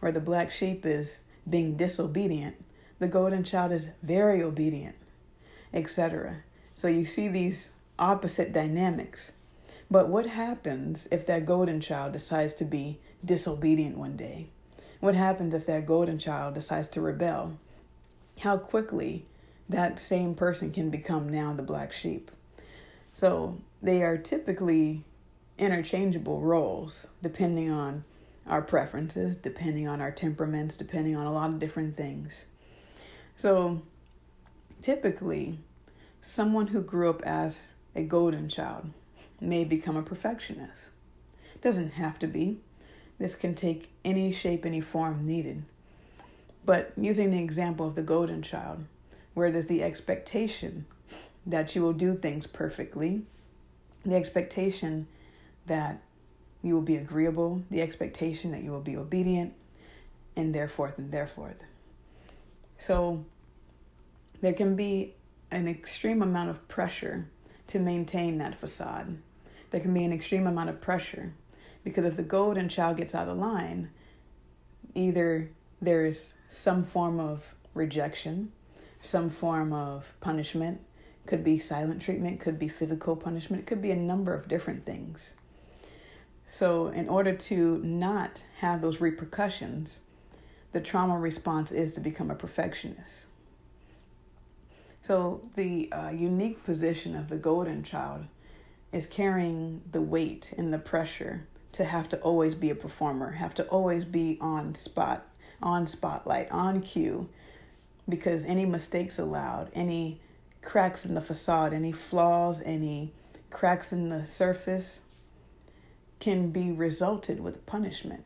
Where 0.00 0.12
the 0.12 0.20
black 0.20 0.50
sheep 0.50 0.86
is 0.86 1.18
being 1.48 1.76
disobedient, 1.76 2.56
the 3.00 3.08
golden 3.08 3.44
child 3.44 3.72
is 3.72 3.90
very 4.02 4.42
obedient, 4.42 4.96
etc. 5.72 6.44
So 6.74 6.88
you 6.88 7.04
see 7.04 7.28
these 7.28 7.70
opposite 7.98 8.52
dynamics. 8.52 9.32
But 9.90 10.08
what 10.08 10.26
happens 10.26 11.06
if 11.10 11.26
that 11.26 11.44
golden 11.44 11.80
child 11.80 12.12
decides 12.12 12.54
to 12.54 12.64
be 12.64 12.98
disobedient 13.24 13.98
one 13.98 14.16
day? 14.16 14.48
What 15.00 15.14
happens 15.14 15.52
if 15.52 15.66
that 15.66 15.86
golden 15.86 16.18
child 16.18 16.54
decides 16.54 16.88
to 16.88 17.00
rebel? 17.00 17.58
How 18.40 18.56
quickly 18.56 19.26
that 19.68 19.98
same 19.98 20.34
person 20.34 20.70
can 20.70 20.90
become 20.90 21.28
now 21.28 21.52
the 21.52 21.62
black 21.62 21.92
sheep. 21.92 22.30
So 23.14 23.58
they 23.82 24.02
are 24.02 24.18
typically 24.18 25.04
interchangeable 25.58 26.40
roles 26.40 27.06
depending 27.22 27.70
on 27.70 28.04
our 28.46 28.60
preferences, 28.60 29.36
depending 29.36 29.88
on 29.88 30.00
our 30.00 30.10
temperaments, 30.10 30.76
depending 30.76 31.16
on 31.16 31.26
a 31.26 31.32
lot 31.32 31.50
of 31.50 31.58
different 31.58 31.96
things. 31.96 32.44
So 33.36 33.82
typically, 34.82 35.58
someone 36.20 36.68
who 36.68 36.82
grew 36.82 37.08
up 37.08 37.22
as 37.22 37.72
a 37.94 38.02
golden 38.02 38.48
child 38.48 38.90
may 39.40 39.64
become 39.64 39.96
a 39.96 40.02
perfectionist. 40.02 40.90
Doesn't 41.62 41.92
have 41.92 42.18
to 42.18 42.26
be. 42.26 42.58
This 43.18 43.34
can 43.34 43.54
take 43.54 43.90
any 44.04 44.30
shape, 44.32 44.66
any 44.66 44.80
form 44.80 45.26
needed. 45.26 45.64
But 46.64 46.92
using 46.96 47.30
the 47.30 47.42
example 47.42 47.86
of 47.86 47.94
the 47.94 48.02
golden 48.02 48.42
child, 48.42 48.84
where 49.34 49.50
there's 49.50 49.66
the 49.66 49.82
expectation 49.82 50.86
that 51.46 51.74
you 51.74 51.82
will 51.82 51.92
do 51.92 52.16
things 52.16 52.46
perfectly, 52.46 53.22
the 54.04 54.14
expectation 54.14 55.06
that 55.66 56.02
you 56.62 56.74
will 56.74 56.82
be 56.82 56.96
agreeable, 56.96 57.62
the 57.70 57.82
expectation 57.82 58.50
that 58.52 58.62
you 58.62 58.70
will 58.70 58.80
be 58.80 58.96
obedient, 58.96 59.52
and 60.36 60.54
therefore 60.54 60.94
and 60.96 61.12
therefore. 61.12 61.54
So 62.78 63.24
there 64.40 64.52
can 64.52 64.76
be 64.76 65.14
an 65.50 65.68
extreme 65.68 66.22
amount 66.22 66.50
of 66.50 66.66
pressure 66.68 67.28
to 67.68 67.78
maintain 67.78 68.38
that 68.38 68.58
facade. 68.58 69.18
There 69.70 69.80
can 69.80 69.94
be 69.94 70.04
an 70.04 70.12
extreme 70.12 70.46
amount 70.46 70.70
of 70.70 70.80
pressure 70.80 71.32
because 71.82 72.04
if 72.04 72.16
the 72.16 72.22
golden 72.22 72.68
child 72.68 72.96
gets 72.96 73.14
out 73.14 73.28
of 73.28 73.36
line, 73.36 73.90
either 74.94 75.50
there's 75.80 76.34
some 76.48 76.84
form 76.84 77.20
of 77.20 77.54
rejection, 77.74 78.52
some 79.04 79.30
form 79.30 79.72
of 79.72 80.12
punishment, 80.20 80.80
could 81.26 81.42
be 81.44 81.58
silent 81.58 82.02
treatment, 82.02 82.40
could 82.40 82.58
be 82.58 82.68
physical 82.68 83.16
punishment, 83.16 83.62
it 83.62 83.66
could 83.66 83.82
be 83.82 83.90
a 83.90 83.96
number 83.96 84.34
of 84.34 84.48
different 84.48 84.84
things. 84.84 85.34
So, 86.46 86.88
in 86.88 87.08
order 87.08 87.34
to 87.34 87.78
not 87.78 88.44
have 88.58 88.82
those 88.82 89.00
repercussions, 89.00 90.00
the 90.72 90.80
trauma 90.80 91.18
response 91.18 91.72
is 91.72 91.92
to 91.92 92.00
become 92.00 92.30
a 92.30 92.34
perfectionist. 92.34 93.26
So, 95.00 95.42
the 95.56 95.90
uh, 95.92 96.10
unique 96.10 96.62
position 96.64 97.16
of 97.16 97.28
the 97.28 97.36
golden 97.36 97.82
child 97.82 98.26
is 98.92 99.06
carrying 99.06 99.82
the 99.90 100.02
weight 100.02 100.52
and 100.56 100.72
the 100.72 100.78
pressure 100.78 101.46
to 101.72 101.84
have 101.84 102.08
to 102.10 102.18
always 102.18 102.54
be 102.54 102.70
a 102.70 102.74
performer, 102.74 103.32
have 103.32 103.54
to 103.54 103.64
always 103.64 104.04
be 104.04 104.38
on 104.40 104.74
spot, 104.74 105.26
on 105.62 105.86
spotlight, 105.86 106.50
on 106.50 106.80
cue, 106.80 107.28
because 108.08 108.44
any 108.44 108.64
mistakes 108.64 109.18
allowed, 109.18 109.70
any 109.74 110.20
cracks 110.62 111.04
in 111.04 111.14
the 111.14 111.20
facade, 111.20 111.72
any 111.72 111.92
flaws, 111.92 112.62
any 112.64 113.12
cracks 113.50 113.92
in 113.92 114.08
the 114.08 114.24
surface 114.24 115.00
can 116.20 116.50
be 116.50 116.70
resulted 116.72 117.40
with 117.40 117.64
punishment. 117.66 118.24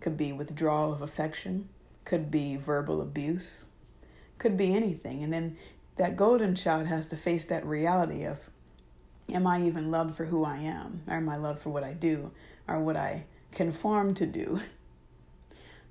Could 0.00 0.16
be 0.16 0.32
withdrawal 0.32 0.92
of 0.92 1.02
affection, 1.02 1.68
could 2.04 2.30
be 2.30 2.56
verbal 2.56 3.02
abuse, 3.02 3.66
could 4.38 4.56
be 4.56 4.74
anything. 4.74 5.22
And 5.22 5.32
then 5.32 5.56
that 5.96 6.16
golden 6.16 6.54
child 6.54 6.86
has 6.86 7.06
to 7.08 7.16
face 7.16 7.44
that 7.46 7.66
reality 7.66 8.24
of 8.24 8.38
am 9.32 9.46
I 9.46 9.62
even 9.62 9.90
loved 9.90 10.16
for 10.16 10.24
who 10.24 10.44
I 10.44 10.56
am? 10.58 11.02
Or 11.06 11.14
am 11.14 11.28
I 11.28 11.36
loved 11.36 11.60
for 11.60 11.70
what 11.70 11.84
I 11.84 11.92
do 11.92 12.32
or 12.66 12.80
what 12.80 12.96
I 12.96 13.24
conform 13.52 14.14
to 14.14 14.26
do? 14.26 14.60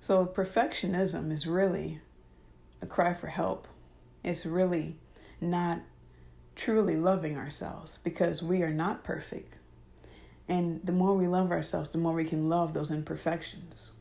So 0.01 0.25
perfectionism 0.25 1.29
is 1.29 1.45
really 1.45 1.99
a 2.81 2.85
cry 2.85 3.13
for 3.13 3.27
help. 3.27 3.67
It's 4.23 4.45
really 4.45 4.97
not 5.41 5.81
truly 6.55 6.97
loving 6.97 7.37
ourselves 7.37 7.99
because 8.03 8.43
we 8.43 8.61
are 8.61 8.73
not 8.73 9.03
perfect. 9.03 9.55
And 10.47 10.81
the 10.83 10.91
more 10.91 11.15
we 11.15 11.27
love 11.27 11.51
ourselves, 11.51 11.91
the 11.91 11.97
more 11.99 12.13
we 12.13 12.25
can 12.25 12.49
love 12.49 12.73
those 12.73 12.91
imperfections. 12.91 13.91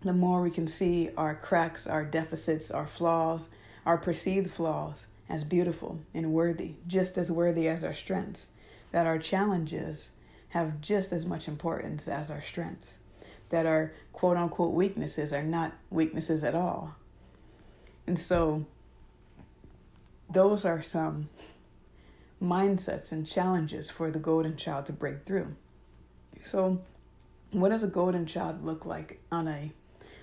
The 0.00 0.12
more 0.12 0.42
we 0.42 0.50
can 0.50 0.66
see 0.66 1.10
our 1.16 1.34
cracks, 1.34 1.86
our 1.86 2.04
deficits, 2.04 2.70
our 2.70 2.86
flaws, 2.86 3.48
our 3.86 3.98
perceived 3.98 4.50
flaws 4.50 5.06
as 5.28 5.44
beautiful 5.44 6.00
and 6.12 6.32
worthy, 6.32 6.74
just 6.86 7.16
as 7.16 7.30
worthy 7.30 7.68
as 7.68 7.84
our 7.84 7.94
strengths. 7.94 8.50
That 8.90 9.06
our 9.06 9.18
challenges 9.18 10.10
have 10.48 10.80
just 10.80 11.12
as 11.12 11.24
much 11.24 11.46
importance 11.48 12.08
as 12.08 12.30
our 12.30 12.42
strengths. 12.42 12.98
That 13.50 13.66
our 13.66 13.92
quote 14.12 14.36
unquote 14.36 14.72
weaknesses 14.72 15.32
are 15.32 15.42
not 15.42 15.74
weaknesses 15.90 16.42
at 16.42 16.54
all. 16.54 16.96
And 18.06 18.18
so, 18.18 18.66
those 20.30 20.64
are 20.64 20.82
some 20.82 21.28
mindsets 22.42 23.12
and 23.12 23.26
challenges 23.26 23.90
for 23.90 24.10
the 24.10 24.18
golden 24.18 24.56
child 24.56 24.86
to 24.86 24.92
break 24.92 25.24
through. 25.24 25.54
So, 26.42 26.80
what 27.52 27.68
does 27.68 27.82
a 27.82 27.88
golden 27.88 28.26
child 28.26 28.64
look 28.64 28.84
like 28.84 29.20
on 29.30 29.46
a 29.46 29.72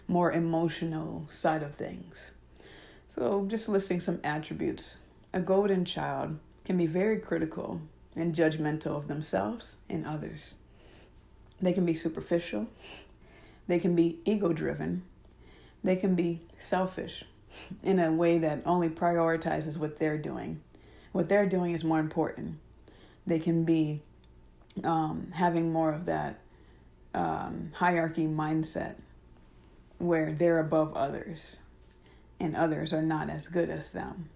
more 0.07 0.31
emotional 0.31 1.25
side 1.29 1.63
of 1.63 1.75
things? 1.75 2.31
So, 3.07 3.45
just 3.47 3.69
listing 3.69 3.99
some 3.99 4.19
attributes. 4.23 4.99
A 5.33 5.39
golden 5.39 5.85
child 5.85 6.37
can 6.65 6.77
be 6.77 6.87
very 6.87 7.19
critical 7.19 7.81
and 8.15 8.35
judgmental 8.35 8.97
of 8.97 9.07
themselves 9.07 9.77
and 9.89 10.05
others. 10.05 10.55
They 11.61 11.73
can 11.73 11.85
be 11.85 11.93
superficial, 11.93 12.67
they 13.67 13.79
can 13.79 13.95
be 13.95 14.19
ego 14.25 14.53
driven, 14.53 15.03
they 15.83 15.95
can 15.95 16.15
be 16.15 16.41
selfish 16.57 17.25
in 17.83 17.99
a 17.99 18.11
way 18.11 18.37
that 18.37 18.61
only 18.65 18.89
prioritizes 18.89 19.77
what 19.77 19.99
they're 19.99 20.17
doing 20.17 20.61
what 21.11 21.29
they're 21.29 21.47
doing 21.47 21.73
is 21.73 21.83
more 21.83 21.99
important. 21.99 22.57
They 23.25 23.39
can 23.39 23.65
be 23.65 24.01
um, 24.83 25.31
having 25.33 25.71
more 25.71 25.91
of 25.91 26.05
that 26.05 26.39
um, 27.13 27.71
hierarchy 27.73 28.27
mindset 28.27 28.95
where 29.97 30.31
they're 30.31 30.59
above 30.59 30.95
others 30.95 31.59
and 32.39 32.55
others 32.55 32.93
are 32.93 33.01
not 33.01 33.29
as 33.29 33.47
good 33.47 33.69
as 33.69 33.91
them. 33.91 34.29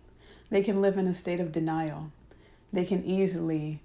They 0.50 0.64
can 0.64 0.82
live 0.82 0.98
in 0.98 1.08
a 1.08 1.14
state 1.14 1.40
of 1.40 1.52
denial. 1.52 2.12
They 2.72 2.86
can 2.86 3.04
easily 3.04 3.82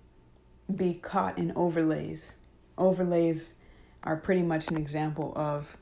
be 0.74 0.94
caught 0.94 1.38
in 1.38 1.53
overlays. 1.55 2.37
Overlays 2.77 3.55
are 4.03 4.16
pretty 4.16 4.42
much 4.42 4.68
an 4.68 4.77
example 4.77 5.33
of 5.37 5.77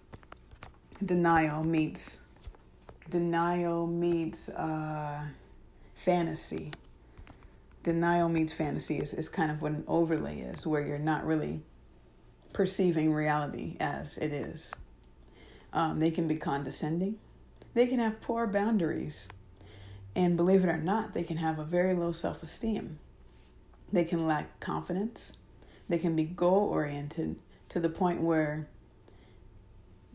denial 1.04 1.64
meets 1.64 2.20
denial 3.10 3.86
meets 3.86 4.48
uh, 4.48 5.22
fantasy 5.94 6.70
denial 7.86 8.28
meets 8.28 8.52
fantasy 8.52 8.98
is, 8.98 9.14
is 9.14 9.28
kind 9.28 9.48
of 9.48 9.62
what 9.62 9.70
an 9.70 9.84
overlay 9.86 10.40
is, 10.40 10.66
where 10.66 10.84
you're 10.84 10.98
not 10.98 11.24
really 11.24 11.60
perceiving 12.52 13.12
reality 13.14 13.76
as 13.78 14.18
it 14.18 14.32
is. 14.32 14.74
Um, 15.72 16.00
they 16.00 16.10
can 16.10 16.26
be 16.26 16.34
condescending, 16.34 17.16
they 17.74 17.86
can 17.86 18.00
have 18.00 18.20
poor 18.20 18.48
boundaries, 18.48 19.28
and 20.16 20.36
believe 20.36 20.64
it 20.64 20.68
or 20.68 20.78
not, 20.78 21.14
they 21.14 21.22
can 21.22 21.36
have 21.36 21.60
a 21.60 21.64
very 21.64 21.94
low 21.94 22.10
self 22.10 22.42
esteem. 22.42 22.98
They 23.92 24.02
can 24.02 24.26
lack 24.26 24.58
confidence, 24.58 25.34
they 25.88 25.98
can 25.98 26.16
be 26.16 26.24
goal 26.24 26.68
oriented 26.68 27.36
to 27.68 27.78
the 27.78 27.88
point 27.88 28.20
where 28.20 28.66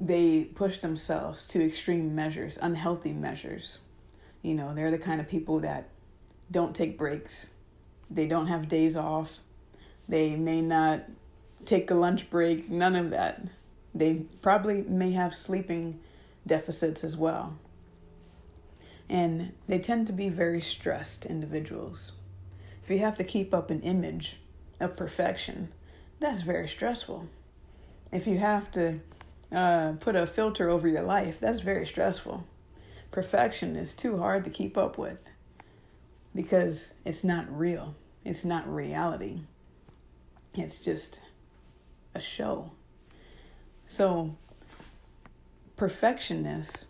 they 0.01 0.43
push 0.43 0.79
themselves 0.79 1.45
to 1.47 1.65
extreme 1.65 2.15
measures, 2.15 2.57
unhealthy 2.61 3.13
measures. 3.13 3.79
You 4.41 4.55
know, 4.55 4.73
they're 4.73 4.91
the 4.91 4.97
kind 4.97 5.21
of 5.21 5.29
people 5.29 5.59
that 5.59 5.89
don't 6.49 6.75
take 6.75 6.97
breaks 6.97 7.47
they 8.13 8.27
don't 8.27 8.47
have 8.47 8.67
days 8.67 8.97
off. 8.97 9.39
They 10.07 10.35
may 10.35 10.61
not 10.61 11.05
take 11.65 11.89
a 11.89 11.95
lunch 11.95 12.29
break, 12.29 12.69
none 12.69 12.95
of 12.95 13.09
that. 13.11 13.41
They 13.95 14.25
probably 14.41 14.81
may 14.81 15.11
have 15.11 15.33
sleeping 15.33 15.99
deficits 16.45 17.03
as 17.03 17.15
well. 17.15 17.57
And 19.09 19.53
they 19.67 19.79
tend 19.79 20.07
to 20.07 20.13
be 20.13 20.29
very 20.29 20.61
stressed 20.61 21.25
individuals. 21.25 22.13
If 22.83 22.89
you 22.89 22.99
have 22.99 23.17
to 23.17 23.23
keep 23.23 23.53
up 23.53 23.69
an 23.69 23.81
image 23.81 24.37
of 24.79 24.97
perfection, 24.97 25.69
that's 26.19 26.41
very 26.41 26.67
stressful. 26.67 27.29
If 28.11 28.27
you 28.27 28.39
have 28.39 28.71
to 28.71 28.99
uh, 29.51 29.93
put 29.99 30.15
a 30.15 30.25
filter 30.25 30.69
over 30.69 30.87
your 30.87 31.03
life, 31.03 31.39
that's 31.39 31.61
very 31.61 31.85
stressful. 31.85 32.45
Perfection 33.11 33.75
is 33.75 33.93
too 33.93 34.17
hard 34.17 34.45
to 34.45 34.49
keep 34.49 34.77
up 34.77 34.97
with 34.97 35.19
because 36.33 36.93
it's 37.05 37.23
not 37.23 37.45
real, 37.55 37.95
it's 38.23 38.45
not 38.45 38.71
reality, 38.73 39.41
it's 40.53 40.79
just 40.79 41.19
a 42.15 42.21
show. 42.21 42.71
So, 43.89 44.35
perfectionists, 45.75 46.85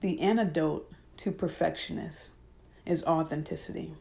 the 0.00 0.20
antidote 0.20 0.92
to 1.16 1.32
perfectionists 1.32 2.30
is 2.86 3.02
authenticity. 3.04 3.94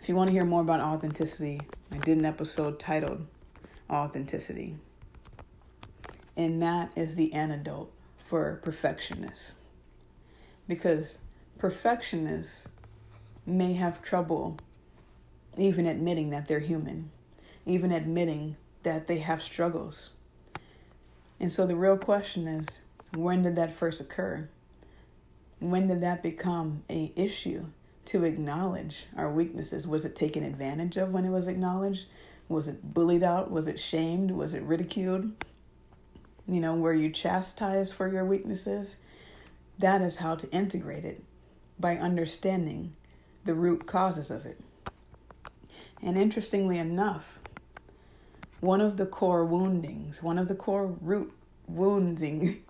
If 0.00 0.08
you 0.10 0.16
want 0.16 0.28
to 0.28 0.32
hear 0.32 0.44
more 0.44 0.60
about 0.60 0.80
authenticity, 0.80 1.62
I 1.90 1.96
did 1.96 2.18
an 2.18 2.26
episode 2.26 2.78
titled 2.78 3.26
Authenticity. 3.88 4.76
And 6.36 6.60
that 6.62 6.92
is 6.96 7.16
the 7.16 7.32
antidote 7.32 7.92
for 8.24 8.60
perfectionists. 8.62 9.52
Because 10.66 11.18
perfectionists 11.58 12.68
may 13.46 13.74
have 13.74 14.02
trouble 14.02 14.58
even 15.56 15.86
admitting 15.86 16.30
that 16.30 16.48
they're 16.48 16.60
human, 16.60 17.10
even 17.66 17.92
admitting 17.92 18.56
that 18.82 19.06
they 19.06 19.18
have 19.18 19.42
struggles. 19.42 20.10
And 21.38 21.52
so 21.52 21.66
the 21.66 21.76
real 21.76 21.96
question 21.96 22.46
is 22.48 22.80
when 23.14 23.42
did 23.42 23.56
that 23.56 23.74
first 23.74 24.00
occur? 24.00 24.48
When 25.60 25.86
did 25.86 26.00
that 26.00 26.22
become 26.22 26.82
a 26.90 27.12
issue 27.16 27.66
to 28.06 28.24
acknowledge 28.24 29.06
our 29.16 29.30
weaknesses? 29.30 29.86
Was 29.86 30.04
it 30.04 30.16
taken 30.16 30.44
advantage 30.44 30.96
of 30.96 31.10
when 31.12 31.24
it 31.24 31.30
was 31.30 31.46
acknowledged? 31.46 32.06
Was 32.48 32.68
it 32.68 32.92
bullied 32.92 33.22
out? 33.22 33.50
Was 33.50 33.68
it 33.68 33.80
shamed? 33.80 34.30
Was 34.32 34.52
it 34.54 34.62
ridiculed? 34.62 35.32
You 36.46 36.60
know, 36.60 36.74
where 36.74 36.92
you 36.92 37.10
chastise 37.10 37.92
for 37.92 38.08
your 38.08 38.24
weaknesses? 38.24 38.98
That 39.78 40.02
is 40.02 40.16
how 40.16 40.34
to 40.36 40.50
integrate 40.50 41.04
it 41.04 41.22
by 41.78 41.96
understanding 41.96 42.94
the 43.44 43.54
root 43.54 43.86
causes 43.86 44.30
of 44.30 44.46
it. 44.46 44.60
And 46.02 46.18
interestingly 46.18 46.78
enough, 46.78 47.38
one 48.60 48.80
of 48.80 48.96
the 48.96 49.06
core 49.06 49.44
woundings, 49.44 50.22
one 50.22 50.38
of 50.38 50.48
the 50.48 50.54
core 50.54 50.86
root 50.86 51.32
wounding 51.66 52.62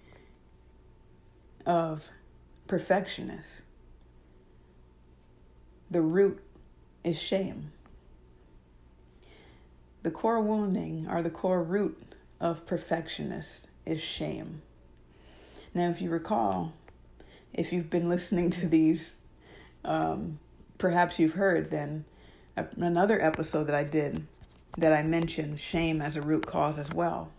of 1.67 2.09
perfectionists, 2.67 3.63
the 5.91 6.01
root 6.01 6.41
is 7.03 7.21
shame. 7.21 7.73
The 10.03 10.11
core 10.11 10.41
wounding 10.41 11.07
or 11.09 11.23
the 11.23 11.31
core 11.31 11.63
root 11.63 12.14
of 12.41 12.67
perfectionists 12.67 13.67
is 13.87 14.01
shame. 14.01 14.63
Now, 15.73 15.91
if 15.91 16.01
you 16.01 16.11
recall, 16.11 16.73
if 17.53 17.73
you've 17.73 17.91
been 17.91 18.09
listening 18.09 18.51
to 18.51 18.69
these, 18.69 19.17
um, 19.85 20.39
perhaps 20.79 21.19
you've 21.19 21.35
heard 21.35 21.71
then 21.71 22.05
another 22.57 23.21
episode 23.21 23.65
that 23.65 23.75
I 23.75 23.85
did 23.85 24.27
that 24.79 24.93
I 24.93 25.03
mentioned 25.03 25.61
shame 25.61 26.01
as 26.01 26.17
a 26.17 26.23
root 26.23 26.47
cause 26.47 26.79
as 26.79 26.93
well. 26.93 27.31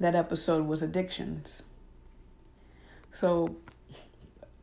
That 0.00 0.14
episode 0.14 0.66
was 0.66 0.82
addictions. 0.82 1.62
So, 3.12 3.56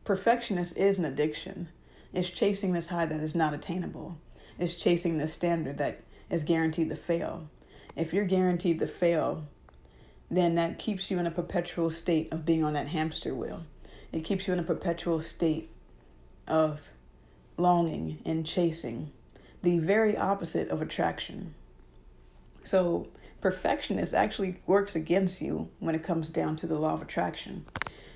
perfectionist 0.04 0.76
is 0.76 0.98
an 0.98 1.04
addiction. 1.04 1.68
It's 2.12 2.30
chasing 2.30 2.72
this 2.72 2.88
high 2.88 3.06
that 3.06 3.20
is 3.20 3.34
not 3.34 3.52
attainable. 3.52 4.16
It's 4.58 4.74
chasing 4.74 5.18
this 5.18 5.34
standard 5.34 5.78
that 5.78 6.00
is 6.30 6.42
guaranteed 6.42 6.88
to 6.88 6.96
fail. 6.96 7.48
If 7.96 8.12
you're 8.12 8.26
guaranteed 8.26 8.78
to 8.80 8.86
fail, 8.86 9.46
then 10.30 10.54
that 10.56 10.78
keeps 10.78 11.10
you 11.10 11.18
in 11.18 11.26
a 11.26 11.30
perpetual 11.30 11.90
state 11.90 12.30
of 12.30 12.44
being 12.44 12.62
on 12.62 12.74
that 12.74 12.88
hamster 12.88 13.34
wheel. 13.34 13.62
It 14.12 14.22
keeps 14.22 14.46
you 14.46 14.52
in 14.52 14.58
a 14.58 14.64
perpetual 14.64 15.20
state 15.22 15.70
of 16.46 16.90
longing 17.56 18.18
and 18.26 18.44
chasing, 18.44 19.12
the 19.62 19.78
very 19.78 20.16
opposite 20.16 20.68
of 20.68 20.82
attraction. 20.82 21.54
So, 22.62 23.08
perfectionist 23.40 24.12
actually 24.12 24.60
works 24.66 24.94
against 24.94 25.40
you 25.40 25.70
when 25.78 25.94
it 25.94 26.02
comes 26.02 26.28
down 26.28 26.56
to 26.56 26.66
the 26.66 26.78
law 26.78 26.94
of 26.94 27.02
attraction. 27.02 27.64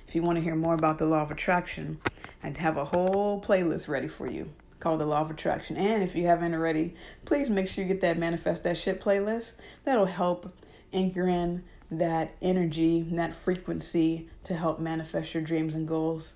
If 0.07 0.13
you 0.13 0.21
want 0.21 0.37
to 0.37 0.43
hear 0.43 0.55
more 0.55 0.75
about 0.75 0.99
the 0.99 1.05
law 1.05 1.21
of 1.21 1.31
attraction, 1.31 1.99
I'd 2.43 2.57
have 2.57 2.77
a 2.77 2.85
whole 2.85 3.41
playlist 3.41 3.87
ready 3.87 4.07
for 4.07 4.29
you 4.29 4.51
called 4.81 4.99
the 4.99 5.05
law 5.05 5.21
of 5.21 5.31
attraction. 5.31 5.77
And 5.77 6.03
if 6.03 6.15
you 6.15 6.25
haven't 6.27 6.53
already, 6.53 6.95
please 7.23 7.49
make 7.49 7.67
sure 7.67 7.83
you 7.83 7.87
get 7.87 8.01
that 8.01 8.17
manifest 8.17 8.63
that 8.63 8.77
shit 8.77 8.99
playlist. 8.99 9.53
That'll 9.85 10.05
help 10.05 10.53
anchor 10.91 11.27
in 11.27 11.63
that 11.89 12.35
energy, 12.41 13.05
that 13.11 13.35
frequency 13.35 14.29
to 14.43 14.55
help 14.55 14.79
manifest 14.79 15.33
your 15.33 15.43
dreams 15.43 15.75
and 15.75 15.87
goals. 15.87 16.33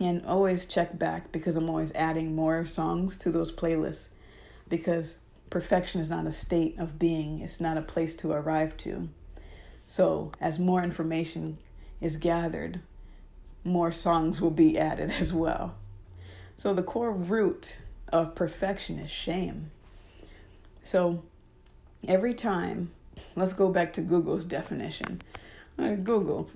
And 0.00 0.26
always 0.26 0.64
check 0.64 0.98
back 0.98 1.30
because 1.30 1.56
I'm 1.56 1.68
always 1.68 1.92
adding 1.92 2.34
more 2.34 2.66
songs 2.66 3.16
to 3.18 3.30
those 3.30 3.52
playlists 3.52 4.08
because 4.68 5.18
perfection 5.48 6.00
is 6.00 6.10
not 6.10 6.26
a 6.26 6.32
state 6.32 6.78
of 6.78 6.98
being, 6.98 7.40
it's 7.40 7.60
not 7.60 7.76
a 7.76 7.82
place 7.82 8.14
to 8.16 8.32
arrive 8.32 8.76
to. 8.78 9.08
So, 9.86 10.32
as 10.40 10.58
more 10.58 10.82
information 10.82 11.58
is 12.00 12.16
gathered, 12.16 12.80
more 13.62 13.92
songs 13.92 14.40
will 14.40 14.50
be 14.50 14.78
added 14.78 15.10
as 15.20 15.32
well. 15.32 15.76
So, 16.62 16.72
the 16.72 16.82
core 16.84 17.10
root 17.10 17.78
of 18.12 18.36
perfection 18.36 19.00
is 19.00 19.10
shame. 19.10 19.72
So, 20.84 21.24
every 22.06 22.34
time, 22.34 22.92
let's 23.34 23.52
go 23.52 23.68
back 23.68 23.92
to 23.94 24.00
Google's 24.00 24.44
definition. 24.44 25.22
Uh, 25.76 25.96
Google, 25.96 26.48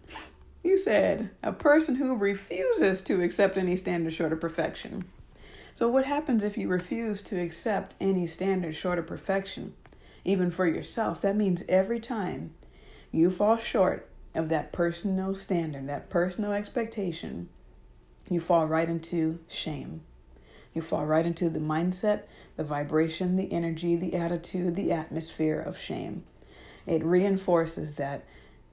you 0.63 0.79
said 0.79 1.31
a 1.43 1.51
person 1.53 1.97
who 1.97 2.15
refuses 2.15 3.03
to 3.03 3.21
accept 3.21 3.57
any 3.57 3.75
standard 3.75 4.13
short 4.13 4.33
of 4.33 4.41
perfection. 4.41 5.07
So, 5.75 5.89
what 5.89 6.05
happens 6.05 6.45
if 6.45 6.57
you 6.57 6.69
refuse 6.69 7.21
to 7.23 7.41
accept 7.41 7.97
any 8.01 8.29
standard 8.29 8.77
short 8.77 9.01
of 9.01 9.09
perfection, 9.09 9.75
even 10.25 10.53
for 10.53 10.69
yourself? 10.69 11.21
That 11.21 11.35
means 11.35 11.65
every 11.69 11.99
time 11.99 12.55
you 13.11 13.29
fall 13.33 13.57
short 13.57 14.09
of 14.37 14.51
that 14.51 14.71
personal 14.71 15.35
standard, 15.35 15.89
that 15.89 16.11
personal 16.11 16.53
expectation, 16.53 17.49
you 18.29 18.41
fall 18.41 18.67
right 18.67 18.89
into 18.89 19.39
shame. 19.49 20.03
You 20.75 20.83
fall 20.83 21.07
right 21.07 21.25
into 21.25 21.49
the 21.49 21.61
mindset, 21.61 22.23
the 22.57 22.65
vibration, 22.65 23.37
the 23.37 23.53
energy, 23.53 23.97
the 23.97 24.15
attitude, 24.15 24.77
the 24.77 24.93
atmosphere 24.93 25.61
of 25.61 25.79
shame. 25.79 26.25
It 26.87 27.05
reinforces 27.05 27.95
that 27.95 28.25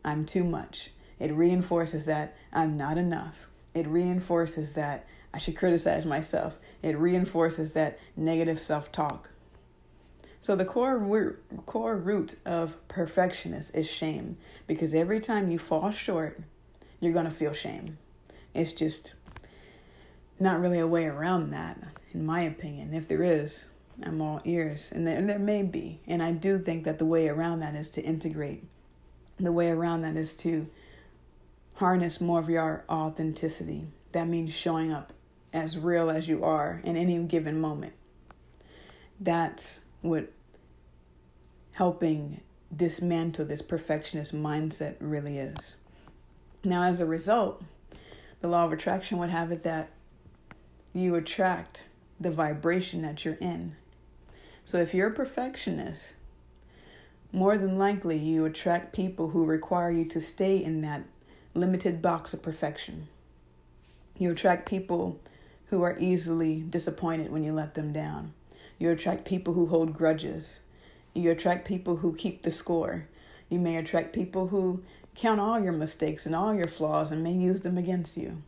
I'm 0.03 0.25
too 0.25 0.43
much. 0.43 0.91
It 1.19 1.31
reinforces 1.31 2.05
that 2.05 2.35
I'm 2.51 2.77
not 2.77 2.97
enough. 2.97 3.47
It 3.73 3.87
reinforces 3.87 4.73
that 4.73 5.07
I 5.33 5.37
should 5.37 5.55
criticize 5.55 6.05
myself. 6.05 6.57
It 6.81 6.97
reinforces 6.97 7.71
that 7.71 7.99
negative 8.15 8.59
self 8.59 8.91
talk. 8.91 9.29
So, 10.39 10.55
the 10.55 10.65
core 10.65 10.97
root, 10.97 11.41
core 11.65 11.95
root 11.95 12.35
of 12.45 12.75
perfectionist 12.89 13.73
is 13.73 13.89
shame 13.89 14.37
because 14.67 14.93
every 14.93 15.21
time 15.21 15.49
you 15.49 15.57
fall 15.57 15.91
short, 15.91 16.41
you're 16.99 17.13
going 17.13 17.25
to 17.25 17.31
feel 17.31 17.53
shame. 17.53 17.97
It's 18.53 18.73
just 18.73 19.13
not 20.43 20.59
really 20.59 20.79
a 20.79 20.87
way 20.87 21.05
around 21.05 21.51
that, 21.51 21.81
in 22.13 22.25
my 22.25 22.41
opinion. 22.41 22.93
If 22.93 23.07
there 23.07 23.23
is, 23.23 23.65
I'm 24.01 24.21
all 24.21 24.41
ears. 24.45 24.91
And 24.91 25.07
there, 25.07 25.17
and 25.17 25.29
there 25.29 25.39
may 25.39 25.63
be. 25.63 26.01
And 26.05 26.21
I 26.21 26.31
do 26.31 26.59
think 26.59 26.83
that 26.85 26.99
the 26.99 27.05
way 27.05 27.27
around 27.27 27.59
that 27.61 27.75
is 27.75 27.89
to 27.91 28.01
integrate. 28.01 28.63
The 29.39 29.51
way 29.51 29.69
around 29.69 30.01
that 30.03 30.15
is 30.15 30.35
to 30.37 30.67
harness 31.75 32.21
more 32.21 32.39
of 32.39 32.49
your 32.49 32.85
authenticity. 32.89 33.87
That 34.11 34.27
means 34.27 34.53
showing 34.53 34.91
up 34.91 35.13
as 35.51 35.77
real 35.77 36.09
as 36.09 36.27
you 36.27 36.43
are 36.43 36.81
in 36.83 36.97
any 36.97 37.21
given 37.23 37.59
moment. 37.59 37.93
That's 39.19 39.81
what 40.01 40.31
helping 41.71 42.41
dismantle 42.75 43.45
this 43.45 43.61
perfectionist 43.61 44.35
mindset 44.35 44.95
really 44.99 45.37
is. 45.37 45.77
Now, 46.63 46.83
as 46.83 46.99
a 46.99 47.05
result, 47.05 47.63
the 48.41 48.47
law 48.47 48.65
of 48.65 48.73
attraction 48.73 49.17
would 49.19 49.29
have 49.29 49.51
it 49.51 49.63
that 49.63 49.91
you 50.93 51.15
attract 51.15 51.85
the 52.19 52.31
vibration 52.31 53.01
that 53.01 53.25
you're 53.25 53.37
in. 53.41 53.75
So, 54.65 54.77
if 54.77 54.93
you're 54.93 55.09
a 55.09 55.13
perfectionist, 55.13 56.13
more 57.31 57.57
than 57.57 57.77
likely 57.77 58.17
you 58.17 58.45
attract 58.45 58.93
people 58.93 59.29
who 59.29 59.45
require 59.45 59.91
you 59.91 60.05
to 60.05 60.21
stay 60.21 60.63
in 60.63 60.81
that 60.81 61.03
limited 61.55 62.01
box 62.01 62.33
of 62.33 62.43
perfection. 62.43 63.07
You 64.17 64.31
attract 64.31 64.69
people 64.69 65.19
who 65.67 65.81
are 65.81 65.97
easily 65.99 66.61
disappointed 66.61 67.31
when 67.31 67.43
you 67.43 67.51
let 67.53 67.73
them 67.73 67.91
down. 67.91 68.33
You 68.77 68.91
attract 68.91 69.25
people 69.25 69.55
who 69.55 69.65
hold 69.65 69.97
grudges. 69.97 70.59
You 71.15 71.31
attract 71.31 71.67
people 71.67 71.97
who 71.97 72.13
keep 72.13 72.43
the 72.43 72.51
score. 72.51 73.07
You 73.49 73.59
may 73.59 73.77
attract 73.77 74.13
people 74.13 74.47
who 74.47 74.83
count 75.15 75.39
all 75.39 75.59
your 75.59 75.73
mistakes 75.73 76.25
and 76.25 76.35
all 76.35 76.53
your 76.53 76.67
flaws 76.67 77.11
and 77.11 77.23
may 77.23 77.33
use 77.33 77.61
them 77.61 77.77
against 77.77 78.17
you. 78.17 78.43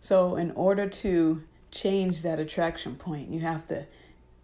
So, 0.00 0.36
in 0.36 0.52
order 0.52 0.88
to 0.88 1.42
change 1.70 2.22
that 2.22 2.38
attraction 2.38 2.94
point, 2.96 3.30
you 3.30 3.40
have 3.40 3.66
to 3.68 3.86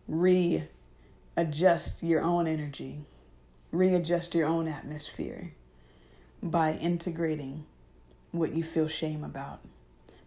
readjust 0.09 2.03
your 2.03 2.23
own 2.23 2.47
energy, 2.47 3.05
readjust 3.71 4.35
your 4.35 4.47
own 4.47 4.69
atmosphere 4.69 5.53
by 6.43 6.75
integrating 6.75 7.65
what 8.33 8.55
you 8.55 8.63
feel 8.63 8.89
shame 8.89 9.25
about, 9.25 9.61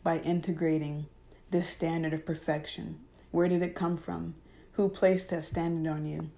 by 0.03 0.19
integrating 0.19 1.05
this 1.51 1.69
standard 1.69 2.13
of 2.13 2.25
perfection. 2.25 2.99
Where 3.31 3.47
did 3.47 3.61
it 3.61 3.75
come 3.75 3.97
from? 3.97 4.35
Who 4.73 4.89
placed 4.89 5.29
that 5.29 5.43
standard 5.43 5.91
on 5.91 6.05
you? 6.05 6.29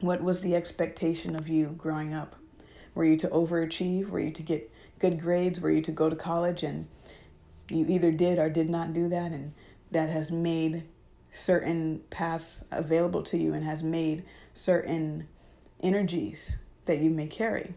What 0.00 0.22
was 0.22 0.40
the 0.40 0.54
expectation 0.54 1.36
of 1.36 1.48
you 1.48 1.74
growing 1.78 2.12
up? 2.12 2.36
Were 2.94 3.04
you 3.04 3.16
to 3.18 3.28
overachieve? 3.28 4.08
Were 4.08 4.20
you 4.20 4.30
to 4.32 4.42
get 4.42 4.70
good 4.98 5.20
grades? 5.20 5.60
Were 5.60 5.70
you 5.70 5.82
to 5.82 5.92
go 5.92 6.10
to 6.10 6.16
college 6.16 6.62
and 6.62 6.88
you 7.68 7.86
either 7.88 8.10
did 8.10 8.38
or 8.38 8.48
did 8.48 8.70
not 8.70 8.92
do 8.92 9.08
that? 9.08 9.32
And 9.32 9.52
that 9.90 10.08
has 10.10 10.30
made 10.30 10.84
certain 11.30 12.00
paths 12.10 12.64
available 12.70 13.22
to 13.22 13.36
you 13.36 13.54
and 13.54 13.64
has 13.64 13.82
made 13.82 14.24
certain 14.54 15.28
energies 15.82 16.56
that 16.86 16.98
you 16.98 17.10
may 17.10 17.26
carry. 17.26 17.74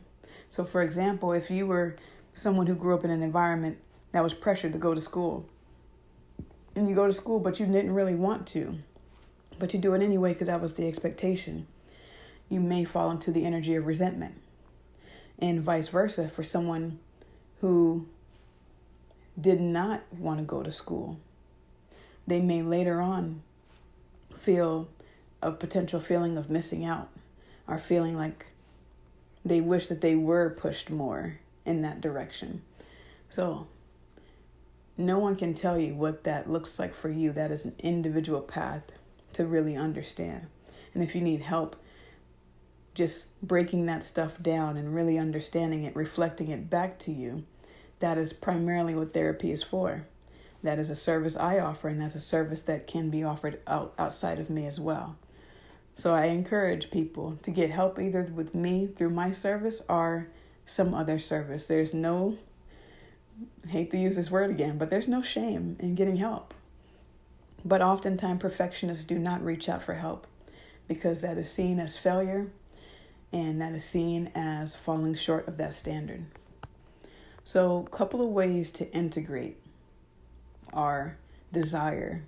So, 0.47 0.63
for 0.63 0.81
example, 0.81 1.33
if 1.33 1.51
you 1.51 1.67
were 1.67 1.95
someone 2.33 2.67
who 2.67 2.75
grew 2.75 2.95
up 2.95 3.03
in 3.03 3.11
an 3.11 3.21
environment 3.21 3.77
that 4.11 4.23
was 4.23 4.33
pressured 4.33 4.73
to 4.73 4.79
go 4.79 4.93
to 4.93 5.01
school, 5.01 5.47
and 6.75 6.87
you 6.87 6.95
go 6.95 7.07
to 7.07 7.13
school, 7.13 7.39
but 7.39 7.59
you 7.59 7.65
didn't 7.65 7.93
really 7.93 8.15
want 8.15 8.47
to, 8.47 8.77
but 9.57 9.73
you 9.73 9.79
do 9.79 9.93
it 9.93 10.01
anyway 10.01 10.33
because 10.33 10.47
that 10.47 10.61
was 10.61 10.73
the 10.73 10.87
expectation, 10.87 11.67
you 12.47 12.59
may 12.59 12.83
fall 12.83 13.11
into 13.11 13.31
the 13.31 13.45
energy 13.45 13.75
of 13.75 13.85
resentment. 13.85 14.35
And 15.37 15.61
vice 15.61 15.89
versa 15.89 16.27
for 16.27 16.43
someone 16.43 16.99
who 17.61 18.07
did 19.39 19.61
not 19.61 20.03
want 20.11 20.39
to 20.39 20.45
go 20.45 20.63
to 20.63 20.71
school. 20.71 21.19
They 22.27 22.41
may 22.41 22.61
later 22.61 23.01
on 23.01 23.41
feel 24.37 24.89
a 25.41 25.51
potential 25.51 25.99
feeling 25.99 26.37
of 26.37 26.49
missing 26.49 26.85
out 26.85 27.09
or 27.67 27.77
feeling 27.77 28.17
like 28.17 28.47
they 29.45 29.61
wish 29.61 29.87
that 29.87 30.01
they 30.01 30.15
were 30.15 30.49
pushed 30.49 30.89
more 30.89 31.39
in 31.65 31.81
that 31.81 32.01
direction. 32.01 32.61
So, 33.29 33.67
no 34.97 35.17
one 35.17 35.35
can 35.37 35.53
tell 35.53 35.79
you 35.79 35.95
what 35.95 36.25
that 36.25 36.49
looks 36.49 36.77
like 36.77 36.93
for 36.93 37.09
you. 37.09 37.31
That 37.31 37.51
is 37.51 37.63
an 37.63 37.75
individual 37.79 38.41
path 38.41 38.83
to 39.33 39.45
really 39.45 39.77
understand. 39.77 40.47
And 40.93 41.01
if 41.01 41.15
you 41.15 41.21
need 41.21 41.41
help, 41.41 41.77
just 42.93 43.27
breaking 43.41 43.85
that 43.85 44.03
stuff 44.03 44.41
down 44.41 44.75
and 44.75 44.93
really 44.93 45.17
understanding 45.17 45.83
it, 45.85 45.95
reflecting 45.95 46.49
it 46.49 46.69
back 46.69 46.99
to 46.99 47.13
you, 47.13 47.45
that 47.99 48.17
is 48.17 48.33
primarily 48.33 48.95
what 48.95 49.13
therapy 49.13 49.51
is 49.51 49.63
for. 49.63 50.05
That 50.63 50.79
is 50.79 50.89
a 50.89 50.95
service 50.95 51.37
I 51.37 51.59
offer, 51.59 51.87
and 51.87 52.01
that's 52.01 52.15
a 52.15 52.19
service 52.19 52.61
that 52.63 52.87
can 52.87 53.09
be 53.09 53.23
offered 53.23 53.59
out, 53.65 53.93
outside 53.97 54.39
of 54.39 54.49
me 54.49 54.65
as 54.65 54.79
well. 54.79 55.17
So 55.95 56.13
I 56.13 56.25
encourage 56.25 56.91
people 56.91 57.37
to 57.43 57.51
get 57.51 57.71
help 57.71 57.99
either 57.99 58.23
with 58.33 58.55
me 58.55 58.87
through 58.87 59.09
my 59.11 59.31
service 59.31 59.81
or 59.89 60.29
some 60.65 60.93
other 60.93 61.19
service. 61.19 61.65
There's 61.65 61.93
no, 61.93 62.37
hate 63.67 63.91
to 63.91 63.97
use 63.97 64.15
this 64.15 64.31
word 64.31 64.49
again, 64.49 64.77
but 64.77 64.89
there's 64.89 65.07
no 65.07 65.21
shame 65.21 65.75
in 65.79 65.95
getting 65.95 66.17
help. 66.17 66.53
But 67.65 67.81
oftentimes, 67.81 68.41
perfectionists 68.41 69.03
do 69.03 69.19
not 69.19 69.43
reach 69.43 69.67
out 69.67 69.83
for 69.83 69.95
help 69.95 70.25
because 70.87 71.21
that 71.21 71.37
is 71.37 71.51
seen 71.51 71.79
as 71.79 71.97
failure 71.97 72.47
and 73.31 73.61
that 73.61 73.73
is 73.73 73.85
seen 73.85 74.31
as 74.33 74.75
falling 74.75 75.15
short 75.15 75.47
of 75.47 75.57
that 75.57 75.73
standard. 75.73 76.25
So, 77.51 77.83
a 77.87 77.89
couple 77.89 78.21
of 78.21 78.29
ways 78.29 78.69
to 78.73 78.87
integrate 78.91 79.57
our 80.71 81.17
desire 81.51 82.21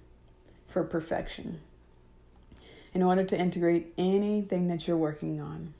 for 0.67 0.83
perfection. 0.83 1.61
In 2.95 3.03
order 3.03 3.23
to 3.25 3.37
integrate 3.39 3.93
anything 3.99 4.67
that 4.69 4.87
you're 4.87 4.97
working 4.97 5.39
on, 5.39 5.75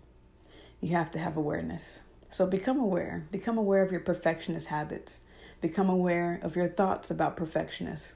you 0.79 0.95
have 0.95 1.09
to 1.09 1.17
have 1.17 1.37
awareness. 1.37 2.01
So, 2.29 2.45
become 2.45 2.79
aware. 2.79 3.25
Become 3.31 3.57
aware 3.57 3.81
of 3.81 3.89
your 3.91 4.01
perfectionist 4.01 4.67
habits. 4.67 5.21
Become 5.59 5.89
aware 5.89 6.39
of 6.43 6.55
your 6.55 6.67
thoughts 6.67 7.09
about 7.09 7.35
perfectionists. 7.35 8.13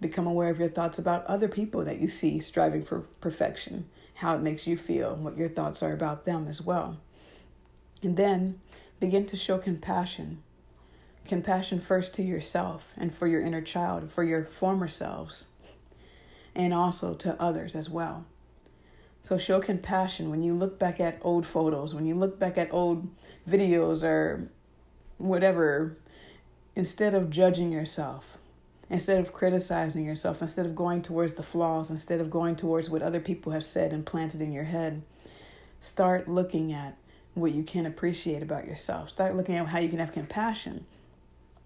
Become 0.00 0.26
aware 0.26 0.48
of 0.48 0.58
your 0.58 0.70
thoughts 0.70 0.98
about 0.98 1.26
other 1.26 1.48
people 1.48 1.84
that 1.84 2.00
you 2.00 2.08
see 2.08 2.40
striving 2.40 2.82
for 2.82 3.00
perfection 3.20 3.90
how 4.14 4.36
it 4.36 4.40
makes 4.40 4.66
you 4.66 4.78
feel, 4.78 5.16
what 5.16 5.36
your 5.36 5.50
thoughts 5.50 5.82
are 5.82 5.92
about 5.92 6.24
them 6.24 6.48
as 6.48 6.62
well. 6.62 6.96
And 8.02 8.16
then 8.16 8.58
begin 9.00 9.26
to 9.26 9.36
show 9.36 9.58
compassion. 9.58 10.42
Compassion 11.24 11.80
first 11.80 12.14
to 12.14 12.22
yourself 12.22 12.92
and 12.96 13.14
for 13.14 13.26
your 13.26 13.40
inner 13.40 13.62
child, 13.62 14.10
for 14.10 14.24
your 14.24 14.44
former 14.44 14.88
selves, 14.88 15.46
and 16.54 16.74
also 16.74 17.14
to 17.14 17.40
others 17.40 17.74
as 17.74 17.88
well. 17.88 18.26
So 19.22 19.38
show 19.38 19.60
compassion 19.60 20.30
when 20.30 20.42
you 20.42 20.52
look 20.52 20.78
back 20.78 20.98
at 20.98 21.20
old 21.22 21.46
photos, 21.46 21.94
when 21.94 22.06
you 22.06 22.16
look 22.16 22.38
back 22.40 22.58
at 22.58 22.72
old 22.72 23.08
videos 23.48 24.02
or 24.02 24.48
whatever, 25.18 25.96
instead 26.74 27.14
of 27.14 27.30
judging 27.30 27.70
yourself, 27.70 28.38
instead 28.90 29.20
of 29.20 29.32
criticizing 29.32 30.04
yourself, 30.04 30.42
instead 30.42 30.66
of 30.66 30.74
going 30.74 31.02
towards 31.02 31.34
the 31.34 31.42
flaws, 31.42 31.88
instead 31.88 32.20
of 32.20 32.30
going 32.30 32.56
towards 32.56 32.90
what 32.90 33.00
other 33.00 33.20
people 33.20 33.52
have 33.52 33.64
said 33.64 33.92
and 33.92 34.04
planted 34.04 34.42
in 34.42 34.52
your 34.52 34.64
head, 34.64 35.02
start 35.80 36.28
looking 36.28 36.72
at 36.72 36.98
what 37.34 37.52
you 37.52 37.62
can 37.62 37.86
appreciate 37.86 38.42
about 38.42 38.66
yourself. 38.66 39.08
Start 39.08 39.36
looking 39.36 39.54
at 39.54 39.68
how 39.68 39.78
you 39.78 39.88
can 39.88 40.00
have 40.00 40.12
compassion. 40.12 40.84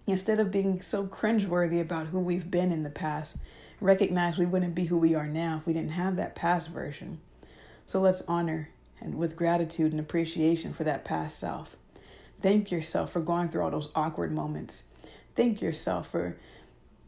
Instead 0.07 0.39
of 0.39 0.51
being 0.51 0.81
so 0.81 1.05
cringeworthy 1.05 1.81
about 1.81 2.07
who 2.07 2.19
we've 2.19 2.49
been 2.49 2.71
in 2.71 2.83
the 2.83 2.89
past, 2.89 3.35
recognize 3.81 4.37
we 4.37 4.45
wouldn't 4.45 4.73
be 4.73 4.85
who 4.85 4.97
we 4.97 5.13
are 5.13 5.27
now 5.27 5.57
if 5.57 5.67
we 5.67 5.73
didn't 5.73 5.91
have 5.91 6.15
that 6.15 6.33
past 6.33 6.69
version. 6.69 7.19
So 7.85 7.99
let's 7.99 8.21
honor 8.21 8.69
and 9.01 9.15
with 9.15 9.35
gratitude 9.35 9.91
and 9.91 9.99
appreciation 9.99 10.73
for 10.73 10.85
that 10.85 11.05
past 11.05 11.37
self. 11.37 11.75
Thank 12.41 12.71
yourself 12.71 13.11
for 13.11 13.19
going 13.19 13.49
through 13.49 13.63
all 13.63 13.71
those 13.71 13.89
awkward 13.93 14.31
moments. 14.31 14.83
Thank 15.35 15.61
yourself 15.61 16.09
for 16.09 16.37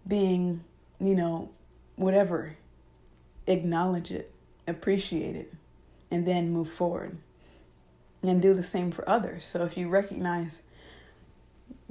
being, 0.07 0.63
you 0.99 1.15
know, 1.15 1.49
whatever, 1.95 2.57
acknowledge 3.47 4.11
it, 4.11 4.31
appreciate 4.67 5.35
it, 5.35 5.53
and 6.11 6.27
then 6.27 6.51
move 6.51 6.69
forward. 6.69 7.17
And 8.21 8.41
do 8.41 8.53
the 8.53 8.63
same 8.63 8.91
for 8.91 9.07
others. 9.07 9.45
So 9.45 9.63
if 9.63 9.77
you 9.77 9.87
recognize 9.87 10.63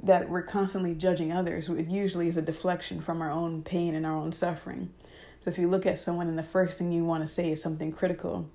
that 0.01 0.29
we're 0.29 0.43
constantly 0.43 0.95
judging 0.95 1.31
others, 1.31 1.67
it 1.69 1.89
usually 1.89 2.27
is 2.27 2.37
a 2.37 2.41
deflection 2.41 3.01
from 3.01 3.21
our 3.21 3.31
own 3.31 3.63
pain 3.63 3.95
and 3.95 4.05
our 4.05 4.15
own 4.15 4.31
suffering. 4.31 4.91
So 5.39 5.49
if 5.49 5.57
you 5.57 5.67
look 5.67 5.85
at 5.85 5.97
someone 5.97 6.27
and 6.27 6.37
the 6.37 6.43
first 6.43 6.77
thing 6.77 6.91
you 6.91 7.03
want 7.03 7.23
to 7.23 7.27
say 7.27 7.51
is 7.51 7.61
something 7.61 7.91
critical, 7.91 8.49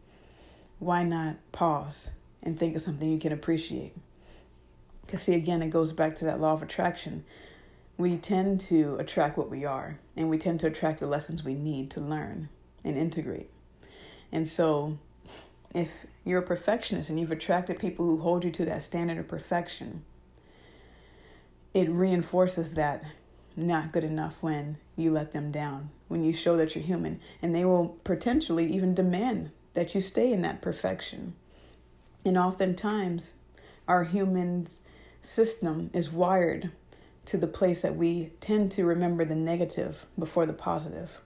why 0.78 1.02
not 1.02 1.36
pause 1.52 2.10
and 2.42 2.58
think 2.58 2.76
of 2.76 2.82
something 2.82 3.10
you 3.10 3.18
can 3.18 3.32
appreciate? 3.32 3.94
Because, 5.02 5.22
see, 5.22 5.34
again, 5.34 5.62
it 5.62 5.68
goes 5.68 5.92
back 5.92 6.16
to 6.16 6.24
that 6.26 6.40
law 6.40 6.52
of 6.52 6.62
attraction 6.62 7.24
we 7.96 8.16
tend 8.16 8.60
to 8.60 8.96
attract 8.96 9.36
what 9.36 9.50
we 9.50 9.64
are, 9.64 9.98
and 10.16 10.28
we 10.28 10.38
tend 10.38 10.60
to 10.60 10.66
attract 10.66 11.00
the 11.00 11.06
lessons 11.06 11.44
we 11.44 11.54
need 11.54 11.90
to 11.92 12.00
learn 12.00 12.48
and 12.84 12.96
integrate. 12.96 13.50
And 14.32 14.48
so, 14.48 14.98
if 15.74 16.06
you're 16.24 16.40
a 16.40 16.46
perfectionist 16.46 17.08
and 17.08 17.20
you've 17.20 17.30
attracted 17.30 17.78
people 17.78 18.04
who 18.04 18.18
hold 18.18 18.44
you 18.44 18.50
to 18.50 18.64
that 18.64 18.82
standard 18.82 19.18
of 19.18 19.28
perfection, 19.28 20.04
it 21.74 21.90
reinforces 21.90 22.74
that 22.74 23.04
not 23.56 23.92
good 23.92 24.04
enough 24.04 24.42
when 24.42 24.78
you 24.96 25.10
let 25.10 25.32
them 25.32 25.50
down, 25.50 25.90
when 26.08 26.24
you 26.24 26.32
show 26.32 26.56
that 26.56 26.74
you're 26.74 26.84
human, 26.84 27.20
and 27.42 27.54
they 27.54 27.64
will 27.64 27.98
potentially 28.04 28.72
even 28.72 28.94
demand 28.94 29.50
that 29.74 29.94
you 29.94 30.00
stay 30.00 30.32
in 30.32 30.42
that 30.42 30.62
perfection. 30.62 31.34
And 32.24 32.38
oftentimes, 32.38 33.34
our 33.86 34.04
human 34.04 34.68
system 35.20 35.90
is 35.92 36.12
wired 36.12 36.70
to 37.26 37.36
the 37.36 37.46
place 37.46 37.82
that 37.82 37.96
we 37.96 38.30
tend 38.40 38.70
to 38.72 38.84
remember 38.84 39.24
the 39.24 39.34
negative 39.34 40.06
before 40.18 40.46
the 40.46 40.52
positive. 40.52 41.20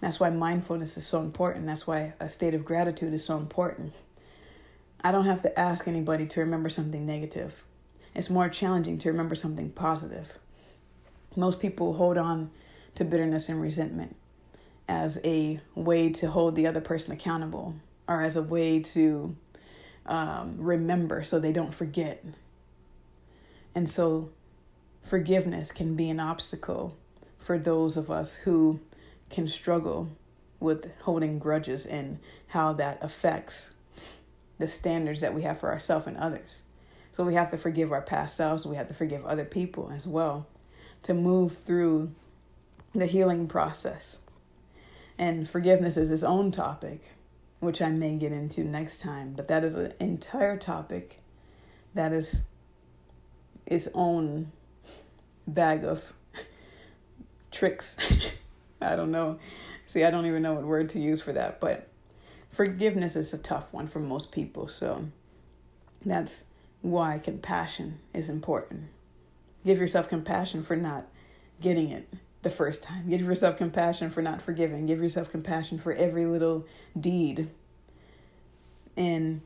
That's 0.00 0.20
why 0.20 0.30
mindfulness 0.30 0.96
is 0.96 1.06
so 1.06 1.20
important. 1.20 1.66
That's 1.66 1.86
why 1.86 2.14
a 2.20 2.28
state 2.28 2.54
of 2.54 2.64
gratitude 2.64 3.12
is 3.12 3.24
so 3.24 3.36
important. 3.36 3.92
I 5.02 5.12
don't 5.12 5.26
have 5.26 5.42
to 5.42 5.58
ask 5.58 5.88
anybody 5.88 6.26
to 6.26 6.40
remember 6.40 6.68
something 6.68 7.04
negative. 7.04 7.64
It's 8.16 8.30
more 8.30 8.48
challenging 8.48 8.96
to 8.98 9.10
remember 9.10 9.34
something 9.34 9.70
positive. 9.70 10.32
Most 11.36 11.60
people 11.60 11.92
hold 11.92 12.16
on 12.16 12.50
to 12.94 13.04
bitterness 13.04 13.50
and 13.50 13.60
resentment 13.60 14.16
as 14.88 15.20
a 15.22 15.60
way 15.74 16.08
to 16.08 16.30
hold 16.30 16.56
the 16.56 16.66
other 16.66 16.80
person 16.80 17.12
accountable 17.12 17.74
or 18.08 18.22
as 18.22 18.34
a 18.34 18.42
way 18.42 18.80
to 18.80 19.36
um, 20.06 20.56
remember 20.56 21.22
so 21.24 21.38
they 21.38 21.52
don't 21.52 21.74
forget. 21.74 22.24
And 23.74 23.88
so 23.88 24.30
forgiveness 25.04 25.70
can 25.70 25.94
be 25.94 26.08
an 26.08 26.18
obstacle 26.18 26.96
for 27.38 27.58
those 27.58 27.98
of 27.98 28.10
us 28.10 28.36
who 28.36 28.80
can 29.28 29.46
struggle 29.46 30.08
with 30.58 30.90
holding 31.02 31.38
grudges 31.38 31.84
and 31.84 32.18
how 32.48 32.72
that 32.72 32.96
affects 33.04 33.72
the 34.56 34.68
standards 34.68 35.20
that 35.20 35.34
we 35.34 35.42
have 35.42 35.60
for 35.60 35.70
ourselves 35.70 36.06
and 36.06 36.16
others. 36.16 36.62
So 37.16 37.24
we 37.24 37.32
have 37.32 37.50
to 37.52 37.56
forgive 37.56 37.92
our 37.92 38.02
past 38.02 38.36
selves, 38.36 38.66
we 38.66 38.76
have 38.76 38.88
to 38.88 38.94
forgive 38.94 39.24
other 39.24 39.46
people 39.46 39.90
as 39.90 40.06
well 40.06 40.46
to 41.04 41.14
move 41.14 41.56
through 41.56 42.12
the 42.92 43.06
healing 43.06 43.48
process. 43.48 44.18
And 45.16 45.48
forgiveness 45.48 45.96
is 45.96 46.10
its 46.10 46.22
own 46.22 46.50
topic, 46.50 47.04
which 47.60 47.80
I 47.80 47.88
may 47.88 48.16
get 48.16 48.32
into 48.32 48.64
next 48.64 49.00
time, 49.00 49.32
but 49.34 49.48
that 49.48 49.64
is 49.64 49.76
an 49.76 49.94
entire 49.98 50.58
topic 50.58 51.22
that 51.94 52.12
is 52.12 52.42
its 53.64 53.88
own 53.94 54.52
bag 55.46 55.86
of 55.86 56.12
tricks. 57.50 57.96
I 58.82 58.94
don't 58.94 59.10
know. 59.10 59.38
See, 59.86 60.04
I 60.04 60.10
don't 60.10 60.26
even 60.26 60.42
know 60.42 60.52
what 60.52 60.64
word 60.64 60.90
to 60.90 61.00
use 61.00 61.22
for 61.22 61.32
that, 61.32 61.60
but 61.60 61.88
forgiveness 62.50 63.16
is 63.16 63.32
a 63.32 63.38
tough 63.38 63.72
one 63.72 63.88
for 63.88 64.00
most 64.00 64.32
people. 64.32 64.68
So 64.68 65.06
that's 66.02 66.44
why 66.86 67.18
compassion 67.18 67.98
is 68.14 68.30
important. 68.30 68.84
Give 69.64 69.78
yourself 69.78 70.08
compassion 70.08 70.62
for 70.62 70.76
not 70.76 71.06
getting 71.60 71.90
it 71.90 72.08
the 72.42 72.50
first 72.50 72.84
time. 72.84 73.10
Give 73.10 73.22
yourself 73.22 73.56
compassion 73.56 74.08
for 74.08 74.22
not 74.22 74.40
forgiving. 74.40 74.86
Give 74.86 75.02
yourself 75.02 75.32
compassion 75.32 75.80
for 75.80 75.92
every 75.92 76.26
little 76.26 76.64
deed. 76.98 77.50
And 78.96 79.40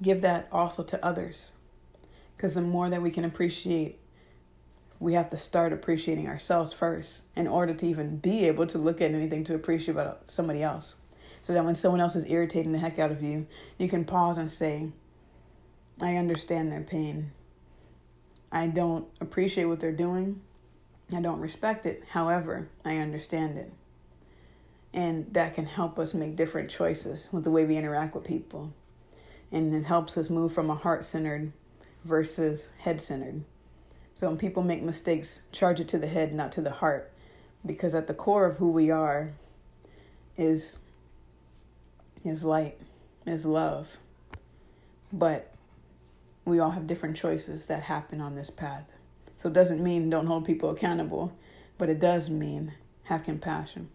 give 0.00 0.22
that 0.22 0.48
also 0.50 0.82
to 0.84 1.04
others. 1.04 1.52
Because 2.36 2.54
the 2.54 2.62
more 2.62 2.88
that 2.88 3.02
we 3.02 3.10
can 3.10 3.26
appreciate, 3.26 3.98
we 4.98 5.12
have 5.12 5.28
to 5.28 5.36
start 5.36 5.74
appreciating 5.74 6.26
ourselves 6.26 6.72
first 6.72 7.24
in 7.36 7.46
order 7.46 7.74
to 7.74 7.86
even 7.86 8.16
be 8.16 8.46
able 8.46 8.66
to 8.68 8.78
look 8.78 9.02
at 9.02 9.12
anything 9.12 9.44
to 9.44 9.54
appreciate 9.54 9.92
about 9.92 10.30
somebody 10.30 10.62
else. 10.62 10.94
So 11.42 11.52
that 11.52 11.66
when 11.66 11.74
someone 11.74 12.00
else 12.00 12.16
is 12.16 12.24
irritating 12.24 12.72
the 12.72 12.78
heck 12.78 12.98
out 12.98 13.10
of 13.10 13.22
you, 13.22 13.46
you 13.76 13.90
can 13.90 14.06
pause 14.06 14.38
and 14.38 14.50
say, 14.50 14.88
I 16.00 16.16
understand 16.16 16.72
their 16.72 16.82
pain. 16.82 17.32
I 18.50 18.66
don't 18.66 19.06
appreciate 19.20 19.64
what 19.64 19.80
they're 19.80 19.92
doing. 19.92 20.40
I 21.12 21.20
don't 21.20 21.40
respect 21.40 21.86
it. 21.86 22.04
However, 22.10 22.68
I 22.84 22.96
understand 22.98 23.58
it. 23.58 23.72
And 24.92 25.26
that 25.34 25.54
can 25.54 25.66
help 25.66 25.98
us 25.98 26.14
make 26.14 26.36
different 26.36 26.70
choices 26.70 27.28
with 27.32 27.44
the 27.44 27.50
way 27.50 27.64
we 27.64 27.76
interact 27.76 28.14
with 28.14 28.24
people. 28.24 28.72
And 29.50 29.74
it 29.74 29.84
helps 29.84 30.16
us 30.16 30.30
move 30.30 30.52
from 30.52 30.70
a 30.70 30.76
heart 30.76 31.04
centered 31.04 31.52
versus 32.04 32.70
head 32.78 33.00
centered. 33.00 33.42
So 34.14 34.28
when 34.28 34.38
people 34.38 34.62
make 34.62 34.82
mistakes, 34.82 35.42
charge 35.50 35.80
it 35.80 35.88
to 35.88 35.98
the 35.98 36.06
head, 36.06 36.32
not 36.32 36.52
to 36.52 36.60
the 36.60 36.70
heart. 36.70 37.12
Because 37.66 37.94
at 37.94 38.06
the 38.06 38.14
core 38.14 38.46
of 38.46 38.58
who 38.58 38.70
we 38.70 38.90
are 38.90 39.32
is 40.36 40.78
is 42.24 42.44
light, 42.44 42.78
is 43.26 43.44
love. 43.44 43.96
But 45.12 45.53
we 46.44 46.58
all 46.58 46.70
have 46.70 46.86
different 46.86 47.16
choices 47.16 47.66
that 47.66 47.84
happen 47.84 48.20
on 48.20 48.34
this 48.34 48.50
path. 48.50 48.96
So 49.36 49.48
it 49.48 49.54
doesn't 49.54 49.82
mean 49.82 50.10
don't 50.10 50.26
hold 50.26 50.44
people 50.44 50.70
accountable, 50.70 51.36
but 51.78 51.88
it 51.88 52.00
does 52.00 52.30
mean 52.30 52.74
have 53.04 53.24
compassion. 53.24 53.88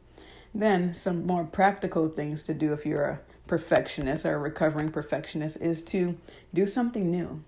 Then, 0.54 0.95
some 0.95 1.28
more 1.28 1.43
practical 1.43 2.08
things 2.10 2.41
to 2.43 2.54
do 2.54 2.74
if 2.74 2.86
you're 2.86 3.06
a 3.06 3.20
perfectionist 3.45 4.26
or 4.26 4.36
a 4.36 4.39
recovering 4.39 4.89
perfectionist 4.91 5.58
is 5.58 5.84
to 5.84 6.18
do 6.54 6.66
something 6.66 7.12
new. 7.12 7.43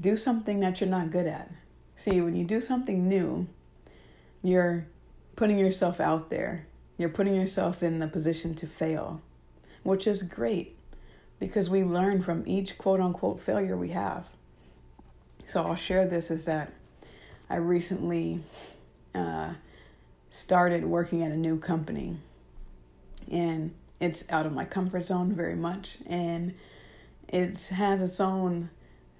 Do 0.00 0.16
something 0.16 0.58
that 0.60 0.80
you're 0.80 0.90
not 0.90 1.12
good 1.12 1.26
at. 1.26 1.52
See, 1.94 2.20
when 2.20 2.34
you 2.34 2.44
do 2.44 2.60
something 2.60 3.08
new, 3.08 3.46
you're 4.42 4.86
putting 5.36 5.58
yourself 5.58 6.00
out 6.00 6.30
there. 6.30 6.66
You're 6.98 7.08
putting 7.08 7.34
yourself 7.34 7.82
in 7.82 8.00
the 8.00 8.08
position 8.08 8.54
to 8.56 8.66
fail, 8.66 9.20
which 9.84 10.06
is 10.06 10.22
great 10.22 10.76
because 11.38 11.68
we 11.68 11.84
learn 11.84 12.22
from 12.22 12.42
each 12.46 12.78
quote 12.78 13.00
unquote 13.00 13.40
failure 13.40 13.76
we 13.76 13.90
have. 13.90 14.26
So 15.46 15.62
I'll 15.62 15.74
share 15.76 16.06
this 16.06 16.30
is 16.30 16.44
that 16.46 16.72
I 17.50 17.56
recently 17.56 18.42
uh, 19.14 19.54
started 20.30 20.84
working 20.84 21.22
at 21.22 21.30
a 21.30 21.36
new 21.36 21.58
company 21.58 22.16
and 23.30 23.72
it's 24.00 24.24
out 24.30 24.46
of 24.46 24.52
my 24.52 24.64
comfort 24.64 25.06
zone 25.06 25.32
very 25.32 25.54
much 25.54 25.98
and 26.06 26.54
it 27.28 27.68
has 27.68 28.02
its 28.02 28.20
own 28.20 28.70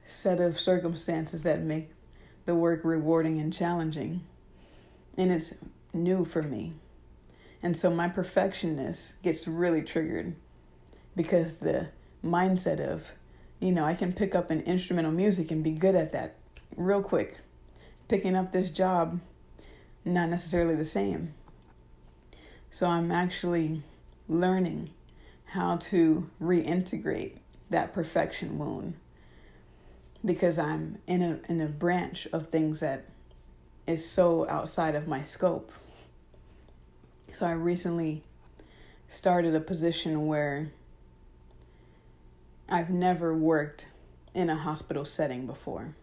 set 0.05 0.41
of 0.41 0.59
circumstances 0.59 1.43
that 1.45 1.61
make 1.61 1.91
the 2.47 2.55
work 2.55 2.81
rewarding 2.85 3.39
and 3.39 3.53
challenging 3.53 4.23
and 5.17 5.31
it's 5.31 5.55
new 5.93 6.25
for 6.25 6.43
me 6.43 6.73
and 7.63 7.77
so 7.77 7.91
my 7.91 8.09
perfectionist 8.09 9.23
gets 9.23 9.47
really 9.47 9.83
triggered 9.83 10.35
because 11.17 11.55
the 11.59 11.87
mindset 12.25 12.81
of, 12.81 13.13
you 13.61 13.73
know, 13.73 13.85
I 13.85 13.95
can 13.95 14.13
pick 14.13 14.35
up 14.35 14.51
an 14.51 14.61
instrumental 14.63 15.13
music 15.13 15.51
and 15.51 15.63
be 15.63 15.73
good 15.73 15.95
at 15.95 16.13
that 16.13 16.37
real 16.77 17.03
quick. 17.03 17.39
Picking 18.09 18.37
up 18.37 18.53
this 18.53 18.71
job, 18.71 19.21
not 20.05 20.29
necessarily 20.29 20.75
the 20.75 20.85
same. 20.85 21.35
So 22.71 22.87
I'm 22.87 23.11
actually 23.11 23.83
learning 24.29 24.91
how 25.47 25.77
to 25.77 26.29
reintegrate 26.43 27.37
that 27.71 27.95
perfection 27.95 28.59
wound 28.59 28.95
because 30.25 30.59
I'm 30.59 30.99
in 31.07 31.23
a 31.23 31.41
in 31.49 31.61
a 31.61 31.69
branch 31.69 32.27
of 32.33 32.49
things 32.49 32.81
that 32.81 33.05
is 33.87 34.09
so 34.09 34.49
outside 34.49 34.95
of 34.95 35.07
my 35.07 35.23
scope. 35.23 35.71
So 37.33 37.47
I 37.47 37.53
recently 37.53 38.23
started 39.09 39.55
a 39.55 39.61
position 39.61 40.27
where 40.27 40.73
I've 42.69 42.91
never 42.91 43.35
worked 43.35 43.89
in 44.35 44.51
a 44.51 44.57
hospital 44.57 45.05
setting 45.05 45.47
before. 45.47 45.95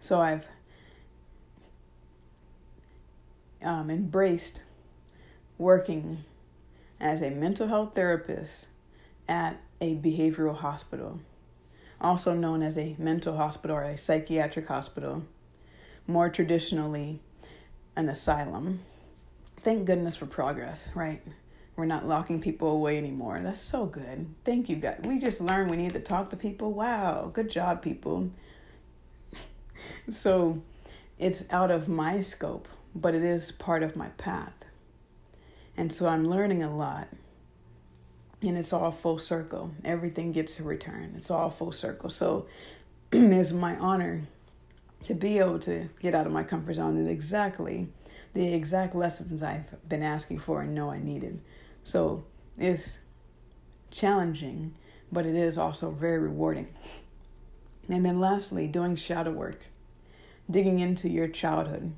So 0.00 0.20
I've 0.20 0.46
um, 3.62 3.90
embraced 3.90 4.62
working 5.58 6.24
as 6.98 7.22
a 7.22 7.30
mental 7.30 7.68
health 7.68 7.94
therapist 7.94 8.66
at 9.28 9.60
a 9.80 9.96
behavioral 9.96 10.56
hospital, 10.56 11.20
also 12.00 12.34
known 12.34 12.62
as 12.62 12.76
a 12.76 12.96
mental 12.98 13.36
hospital 13.36 13.76
or 13.76 13.82
a 13.82 13.98
psychiatric 13.98 14.66
hospital, 14.68 15.24
more 16.06 16.28
traditionally, 16.28 17.20
an 17.96 18.08
asylum. 18.08 18.80
Thank 19.62 19.84
goodness 19.84 20.16
for 20.16 20.26
progress, 20.26 20.90
right? 20.94 21.22
We're 21.80 21.86
not 21.86 22.06
locking 22.06 22.42
people 22.42 22.68
away 22.68 22.98
anymore. 22.98 23.40
That's 23.42 23.58
so 23.58 23.86
good. 23.86 24.26
Thank 24.44 24.68
you, 24.68 24.76
God. 24.76 25.06
We 25.06 25.18
just 25.18 25.40
learned 25.40 25.70
we 25.70 25.78
need 25.78 25.94
to 25.94 26.00
talk 26.00 26.28
to 26.28 26.36
people. 26.36 26.74
Wow, 26.74 27.30
good 27.32 27.48
job, 27.48 27.80
people. 27.80 28.28
so 30.10 30.60
it's 31.18 31.50
out 31.50 31.70
of 31.70 31.88
my 31.88 32.20
scope, 32.20 32.68
but 32.94 33.14
it 33.14 33.24
is 33.24 33.50
part 33.50 33.82
of 33.82 33.96
my 33.96 34.08
path. 34.18 34.52
And 35.74 35.90
so 35.90 36.06
I'm 36.06 36.28
learning 36.28 36.62
a 36.62 36.76
lot. 36.76 37.08
And 38.42 38.58
it's 38.58 38.74
all 38.74 38.92
full 38.92 39.18
circle. 39.18 39.70
Everything 39.82 40.32
gets 40.32 40.60
a 40.60 40.62
return. 40.62 41.14
It's 41.16 41.30
all 41.30 41.48
full 41.48 41.72
circle. 41.72 42.10
So 42.10 42.46
it's 43.12 43.52
my 43.52 43.74
honor 43.76 44.20
to 45.06 45.14
be 45.14 45.38
able 45.38 45.60
to 45.60 45.88
get 46.02 46.14
out 46.14 46.26
of 46.26 46.32
my 46.32 46.42
comfort 46.42 46.74
zone 46.74 46.98
and 46.98 47.08
exactly 47.08 47.88
the 48.34 48.52
exact 48.52 48.94
lessons 48.94 49.42
I've 49.42 49.88
been 49.88 50.02
asking 50.02 50.40
for 50.40 50.60
and 50.60 50.74
know 50.74 50.90
I 50.90 50.98
needed. 50.98 51.40
So 51.84 52.24
it's 52.58 53.00
challenging, 53.90 54.74
but 55.10 55.26
it 55.26 55.34
is 55.34 55.58
also 55.58 55.90
very 55.90 56.18
rewarding. 56.18 56.68
And 57.88 58.04
then 58.04 58.20
lastly, 58.20 58.66
doing 58.68 58.94
shadow 58.94 59.32
work, 59.32 59.62
digging 60.50 60.78
into 60.78 61.08
your 61.08 61.28
childhood, 61.28 61.92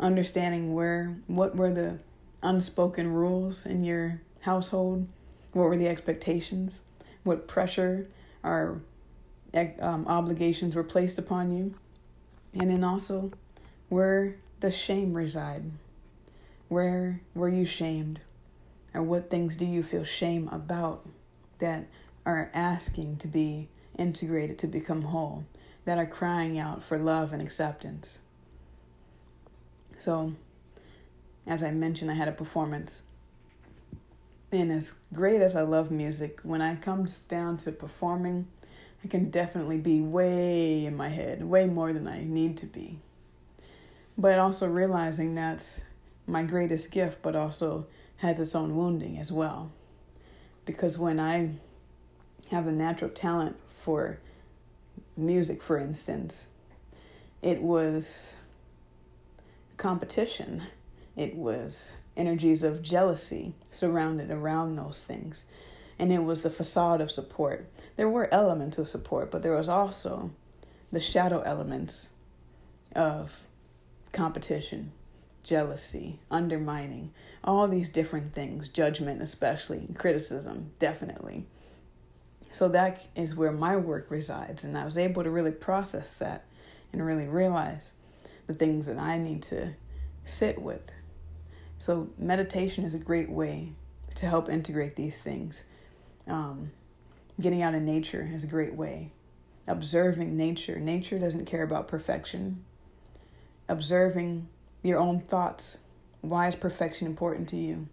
understanding 0.00 0.74
where 0.74 1.16
what 1.26 1.54
were 1.54 1.72
the 1.72 1.98
unspoken 2.42 3.12
rules 3.12 3.66
in 3.66 3.84
your 3.84 4.20
household, 4.40 5.06
what 5.52 5.64
were 5.64 5.76
the 5.76 5.88
expectations, 5.88 6.80
what 7.24 7.46
pressure 7.46 8.08
or 8.42 8.80
um, 9.80 10.06
obligations 10.08 10.74
were 10.74 10.82
placed 10.82 11.18
upon 11.18 11.52
you, 11.52 11.74
and 12.54 12.70
then 12.70 12.82
also 12.82 13.30
where 13.88 14.36
does 14.60 14.76
shame 14.76 15.12
reside? 15.12 15.64
Where 16.68 17.20
were 17.34 17.48
you 17.48 17.66
shamed? 17.66 18.20
Or 18.94 19.02
what 19.02 19.30
things 19.30 19.56
do 19.56 19.64
you 19.64 19.82
feel 19.82 20.04
shame 20.04 20.48
about 20.48 21.06
that 21.58 21.86
are 22.26 22.50
asking 22.52 23.16
to 23.18 23.28
be 23.28 23.68
integrated 23.98 24.58
to 24.60 24.66
become 24.66 25.02
whole, 25.02 25.44
that 25.84 25.98
are 25.98 26.06
crying 26.06 26.58
out 26.58 26.82
for 26.82 26.98
love 26.98 27.32
and 27.32 27.40
acceptance? 27.40 28.18
So, 29.98 30.34
as 31.46 31.62
I 31.62 31.70
mentioned, 31.70 32.10
I 32.10 32.14
had 32.14 32.28
a 32.28 32.32
performance. 32.32 33.02
And 34.50 34.70
as 34.70 34.92
great 35.14 35.40
as 35.40 35.56
I 35.56 35.62
love 35.62 35.90
music, 35.90 36.40
when 36.42 36.60
I 36.60 36.76
comes 36.76 37.20
down 37.20 37.56
to 37.58 37.72
performing, 37.72 38.46
I 39.02 39.08
can 39.08 39.30
definitely 39.30 39.78
be 39.78 40.00
way 40.00 40.84
in 40.84 40.96
my 40.96 41.08
head, 41.08 41.42
way 41.42 41.66
more 41.66 41.92
than 41.92 42.06
I 42.06 42.24
need 42.24 42.58
to 42.58 42.66
be. 42.66 42.98
But 44.18 44.38
also 44.38 44.68
realizing 44.68 45.34
that's 45.34 45.84
my 46.26 46.42
greatest 46.42 46.90
gift, 46.90 47.22
but 47.22 47.34
also 47.34 47.86
has 48.22 48.38
its 48.38 48.54
own 48.54 48.76
wounding 48.76 49.18
as 49.18 49.32
well. 49.32 49.72
Because 50.64 50.96
when 50.96 51.18
I 51.18 51.50
have 52.52 52.68
a 52.68 52.72
natural 52.72 53.10
talent 53.10 53.56
for 53.68 54.20
music, 55.16 55.60
for 55.60 55.76
instance, 55.76 56.46
it 57.42 57.60
was 57.60 58.36
competition. 59.76 60.62
It 61.16 61.34
was 61.34 61.96
energies 62.16 62.62
of 62.62 62.80
jealousy 62.80 63.54
surrounded 63.72 64.30
around 64.30 64.76
those 64.76 65.02
things. 65.02 65.44
And 65.98 66.12
it 66.12 66.22
was 66.22 66.42
the 66.42 66.50
facade 66.50 67.00
of 67.00 67.10
support. 67.10 67.68
There 67.96 68.08
were 68.08 68.32
elements 68.32 68.78
of 68.78 68.86
support, 68.86 69.32
but 69.32 69.42
there 69.42 69.56
was 69.56 69.68
also 69.68 70.30
the 70.92 71.00
shadow 71.00 71.40
elements 71.40 72.08
of 72.94 73.42
competition, 74.12 74.92
jealousy, 75.42 76.20
undermining, 76.30 77.12
all 77.44 77.66
these 77.66 77.88
different 77.88 78.34
things, 78.34 78.68
judgment, 78.68 79.22
especially, 79.22 79.88
criticism, 79.94 80.70
definitely. 80.78 81.46
So 82.52 82.68
that 82.68 83.06
is 83.16 83.34
where 83.34 83.52
my 83.52 83.76
work 83.76 84.10
resides. 84.10 84.64
And 84.64 84.76
I 84.76 84.84
was 84.84 84.98
able 84.98 85.24
to 85.24 85.30
really 85.30 85.50
process 85.50 86.16
that 86.16 86.44
and 86.92 87.04
really 87.04 87.26
realize 87.26 87.94
the 88.46 88.54
things 88.54 88.86
that 88.86 88.98
I 88.98 89.18
need 89.18 89.42
to 89.44 89.72
sit 90.24 90.60
with. 90.60 90.92
So, 91.78 92.10
meditation 92.16 92.84
is 92.84 92.94
a 92.94 92.98
great 92.98 93.28
way 93.28 93.72
to 94.14 94.26
help 94.26 94.48
integrate 94.48 94.94
these 94.94 95.20
things. 95.20 95.64
Um, 96.28 96.70
getting 97.40 97.62
out 97.62 97.74
in 97.74 97.84
nature 97.84 98.30
is 98.32 98.44
a 98.44 98.46
great 98.46 98.74
way. 98.74 99.10
Observing 99.66 100.36
nature. 100.36 100.78
Nature 100.78 101.18
doesn't 101.18 101.46
care 101.46 101.62
about 101.62 101.88
perfection. 101.88 102.64
Observing 103.68 104.48
your 104.82 104.98
own 104.98 105.20
thoughts. 105.20 105.78
Why 106.20 106.48
is 106.48 106.54
perfection 106.54 107.06
important 107.06 107.48
to 107.50 107.56
you? 107.56 107.88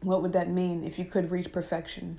What 0.00 0.22
would 0.22 0.32
that 0.32 0.48
mean 0.48 0.82
if 0.82 0.98
you 0.98 1.04
could 1.04 1.30
reach 1.30 1.52
perfection? 1.52 2.18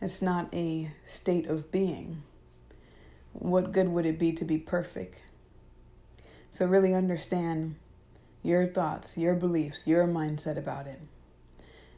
It's 0.00 0.22
not 0.22 0.52
a 0.54 0.92
state 1.04 1.46
of 1.46 1.70
being. 1.70 2.22
What 3.32 3.72
good 3.72 3.88
would 3.88 4.06
it 4.06 4.18
be 4.18 4.32
to 4.32 4.44
be 4.44 4.58
perfect? 4.58 5.18
So, 6.50 6.66
really 6.66 6.94
understand 6.94 7.76
your 8.42 8.66
thoughts, 8.66 9.16
your 9.16 9.34
beliefs, 9.34 9.86
your 9.86 10.06
mindset 10.06 10.56
about 10.56 10.86
it. 10.86 11.00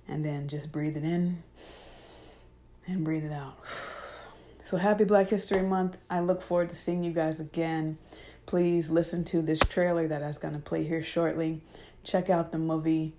And 0.09 0.25
then 0.25 0.49
just 0.49 0.73
breathe 0.73 0.97
it 0.97 1.05
in 1.05 1.43
and 2.87 3.05
breathe 3.05 3.25
it 3.25 3.33
out. 3.33 3.59
So, 4.65 4.77
happy 4.77 5.03
Black 5.03 5.29
History 5.29 5.61
Month. 5.61 5.99
I 6.09 6.21
look 6.21 6.41
forward 6.41 6.71
to 6.71 6.77
seeing 6.77 7.03
you 7.03 7.11
guys 7.11 7.41
again. 7.41 7.99
Please 8.47 8.91
listen 8.91 9.25
to 9.25 9.43
this 9.43 9.61
trailer 9.61 10.07
that 10.09 10.23
I 10.23 10.27
was 10.27 10.39
going 10.39 10.55
to 10.55 10.61
play 10.61 10.85
here 10.85 11.03
shortly. 11.03 11.61
Check 12.05 12.29
out 12.31 12.53
the 12.53 12.59
movie. 12.59 13.15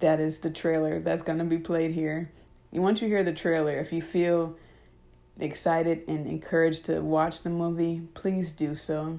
That 0.00 0.20
is 0.20 0.38
the 0.38 0.50
trailer 0.50 1.00
that's 1.00 1.22
going 1.22 1.38
to 1.38 1.44
be 1.44 1.58
played 1.58 1.92
here. 1.92 2.30
Once 2.70 3.00
you 3.00 3.08
hear 3.08 3.24
the 3.24 3.32
trailer, 3.32 3.78
if 3.78 3.92
you 3.92 4.02
feel 4.02 4.56
excited 5.40 6.02
and 6.06 6.26
encouraged 6.26 6.86
to 6.86 7.00
watch 7.00 7.42
the 7.42 7.50
movie, 7.50 8.02
please 8.14 8.52
do 8.52 8.74
so. 8.74 9.18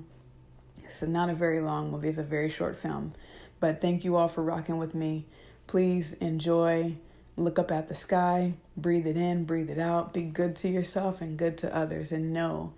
It's 0.84 1.02
not 1.02 1.30
a 1.30 1.34
very 1.34 1.60
long 1.60 1.92
movie, 1.92 2.10
it's 2.10 2.18
a 2.18 2.24
very 2.24 2.50
short 2.50 2.78
film. 2.78 3.14
But 3.60 3.82
thank 3.82 4.04
you 4.04 4.16
all 4.16 4.28
for 4.28 4.44
rocking 4.44 4.78
with 4.78 4.96
me. 4.96 5.26
Please 5.68 6.14
enjoy, 6.14 6.96
look 7.36 7.60
up 7.60 7.72
at 7.72 7.90
the 7.90 7.96
sky, 7.96 8.54
breathe 8.78 9.08
it 9.08 9.18
in, 9.18 9.46
breathe 9.46 9.70
it 9.70 9.80
out, 9.80 10.14
be 10.14 10.24
good 10.24 10.56
to 10.58 10.70
yourself 10.70 11.22
and 11.22 11.38
good 11.38 11.58
to 11.60 11.76
others, 11.76 12.12
and 12.12 12.34
know 12.34 12.74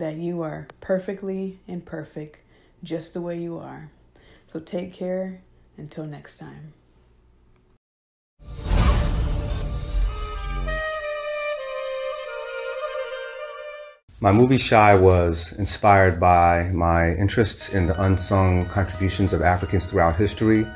that 0.00 0.16
you 0.16 0.42
are 0.42 0.66
perfectly 0.80 1.58
imperfect 1.66 2.38
just 2.82 3.14
the 3.14 3.20
way 3.20 3.38
you 3.38 3.58
are. 3.58 3.90
So 4.46 4.58
take 4.58 4.92
care 4.92 5.42
until 5.76 6.04
next 6.04 6.38
time. 6.38 6.72
My 14.22 14.32
movie 14.32 14.58
Shy 14.58 14.96
was 14.96 15.52
inspired 15.52 16.20
by 16.20 16.70
my 16.74 17.14
interests 17.14 17.70
in 17.70 17.86
the 17.86 18.02
unsung 18.02 18.66
contributions 18.66 19.32
of 19.32 19.40
Africans 19.40 19.86
throughout 19.86 20.16
history, 20.16 20.66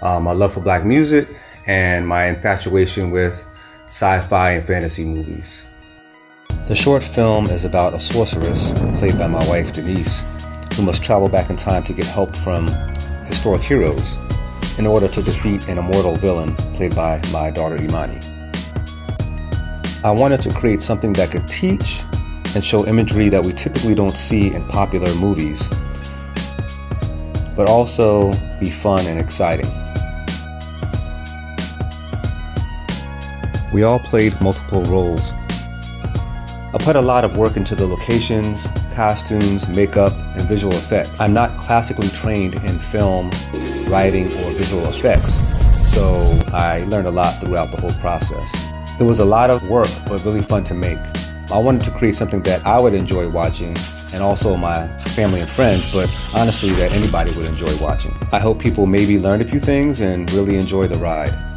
um, 0.00 0.24
my 0.24 0.32
love 0.32 0.52
for 0.54 0.60
black 0.60 0.84
music, 0.84 1.28
and 1.66 2.06
my 2.06 2.26
infatuation 2.26 3.10
with 3.10 3.34
sci 3.86 4.20
fi 4.20 4.52
and 4.52 4.64
fantasy 4.64 5.04
movies. 5.04 5.64
The 6.66 6.74
short 6.74 7.04
film 7.04 7.44
is 7.50 7.66
about 7.66 7.92
a 7.92 8.00
sorceress, 8.00 8.72
played 8.96 9.18
by 9.18 9.26
my 9.26 9.46
wife 9.48 9.70
Denise, 9.70 10.22
who 10.74 10.82
must 10.82 11.04
travel 11.04 11.28
back 11.28 11.50
in 11.50 11.56
time 11.56 11.84
to 11.84 11.92
get 11.92 12.06
help 12.06 12.34
from 12.34 12.66
historic 13.26 13.60
heroes 13.60 14.16
in 14.78 14.86
order 14.86 15.06
to 15.06 15.22
defeat 15.22 15.68
an 15.68 15.76
immortal 15.76 16.16
villain, 16.16 16.56
played 16.72 16.96
by 16.96 17.20
my 17.30 17.50
daughter 17.50 17.76
Imani. 17.76 18.18
I 20.02 20.10
wanted 20.10 20.40
to 20.40 20.54
create 20.54 20.80
something 20.80 21.12
that 21.12 21.30
could 21.30 21.46
teach 21.46 22.00
and 22.54 22.64
show 22.64 22.86
imagery 22.86 23.28
that 23.28 23.44
we 23.44 23.52
typically 23.52 23.94
don't 23.94 24.16
see 24.16 24.54
in 24.54 24.66
popular 24.68 25.12
movies, 25.16 25.62
but 27.54 27.68
also 27.68 28.32
be 28.58 28.70
fun 28.70 29.06
and 29.06 29.20
exciting. 29.20 29.70
We 33.70 33.82
all 33.82 33.98
played 33.98 34.40
multiple 34.40 34.82
roles. 34.84 35.34
I 36.74 36.78
put 36.78 36.96
a 36.96 37.00
lot 37.00 37.22
of 37.22 37.36
work 37.36 37.56
into 37.56 37.76
the 37.76 37.86
locations, 37.86 38.66
costumes, 38.96 39.68
makeup, 39.68 40.12
and 40.34 40.42
visual 40.48 40.72
effects. 40.72 41.20
I'm 41.20 41.32
not 41.32 41.56
classically 41.56 42.08
trained 42.08 42.54
in 42.54 42.80
film, 42.80 43.30
writing, 43.86 44.26
or 44.26 44.50
visual 44.58 44.84
effects, 44.88 45.34
so 45.88 46.04
I 46.52 46.82
learned 46.86 47.06
a 47.06 47.12
lot 47.12 47.40
throughout 47.40 47.70
the 47.70 47.80
whole 47.80 47.92
process. 48.00 48.52
It 48.98 49.04
was 49.04 49.20
a 49.20 49.24
lot 49.24 49.50
of 49.50 49.62
work, 49.68 49.88
but 50.08 50.24
really 50.24 50.42
fun 50.42 50.64
to 50.64 50.74
make. 50.74 50.98
I 51.52 51.58
wanted 51.58 51.82
to 51.82 51.92
create 51.92 52.16
something 52.16 52.42
that 52.42 52.66
I 52.66 52.80
would 52.80 52.92
enjoy 52.92 53.28
watching 53.28 53.76
and 54.12 54.20
also 54.20 54.56
my 54.56 54.88
family 54.98 55.42
and 55.42 55.48
friends, 55.48 55.92
but 55.92 56.10
honestly, 56.34 56.70
that 56.70 56.90
anybody 56.90 57.30
would 57.36 57.46
enjoy 57.46 57.72
watching. 57.76 58.16
I 58.32 58.40
hope 58.40 58.58
people 58.58 58.86
maybe 58.86 59.16
learn 59.16 59.40
a 59.40 59.44
few 59.44 59.60
things 59.60 60.00
and 60.00 60.28
really 60.32 60.56
enjoy 60.56 60.88
the 60.88 60.98
ride. 60.98 61.53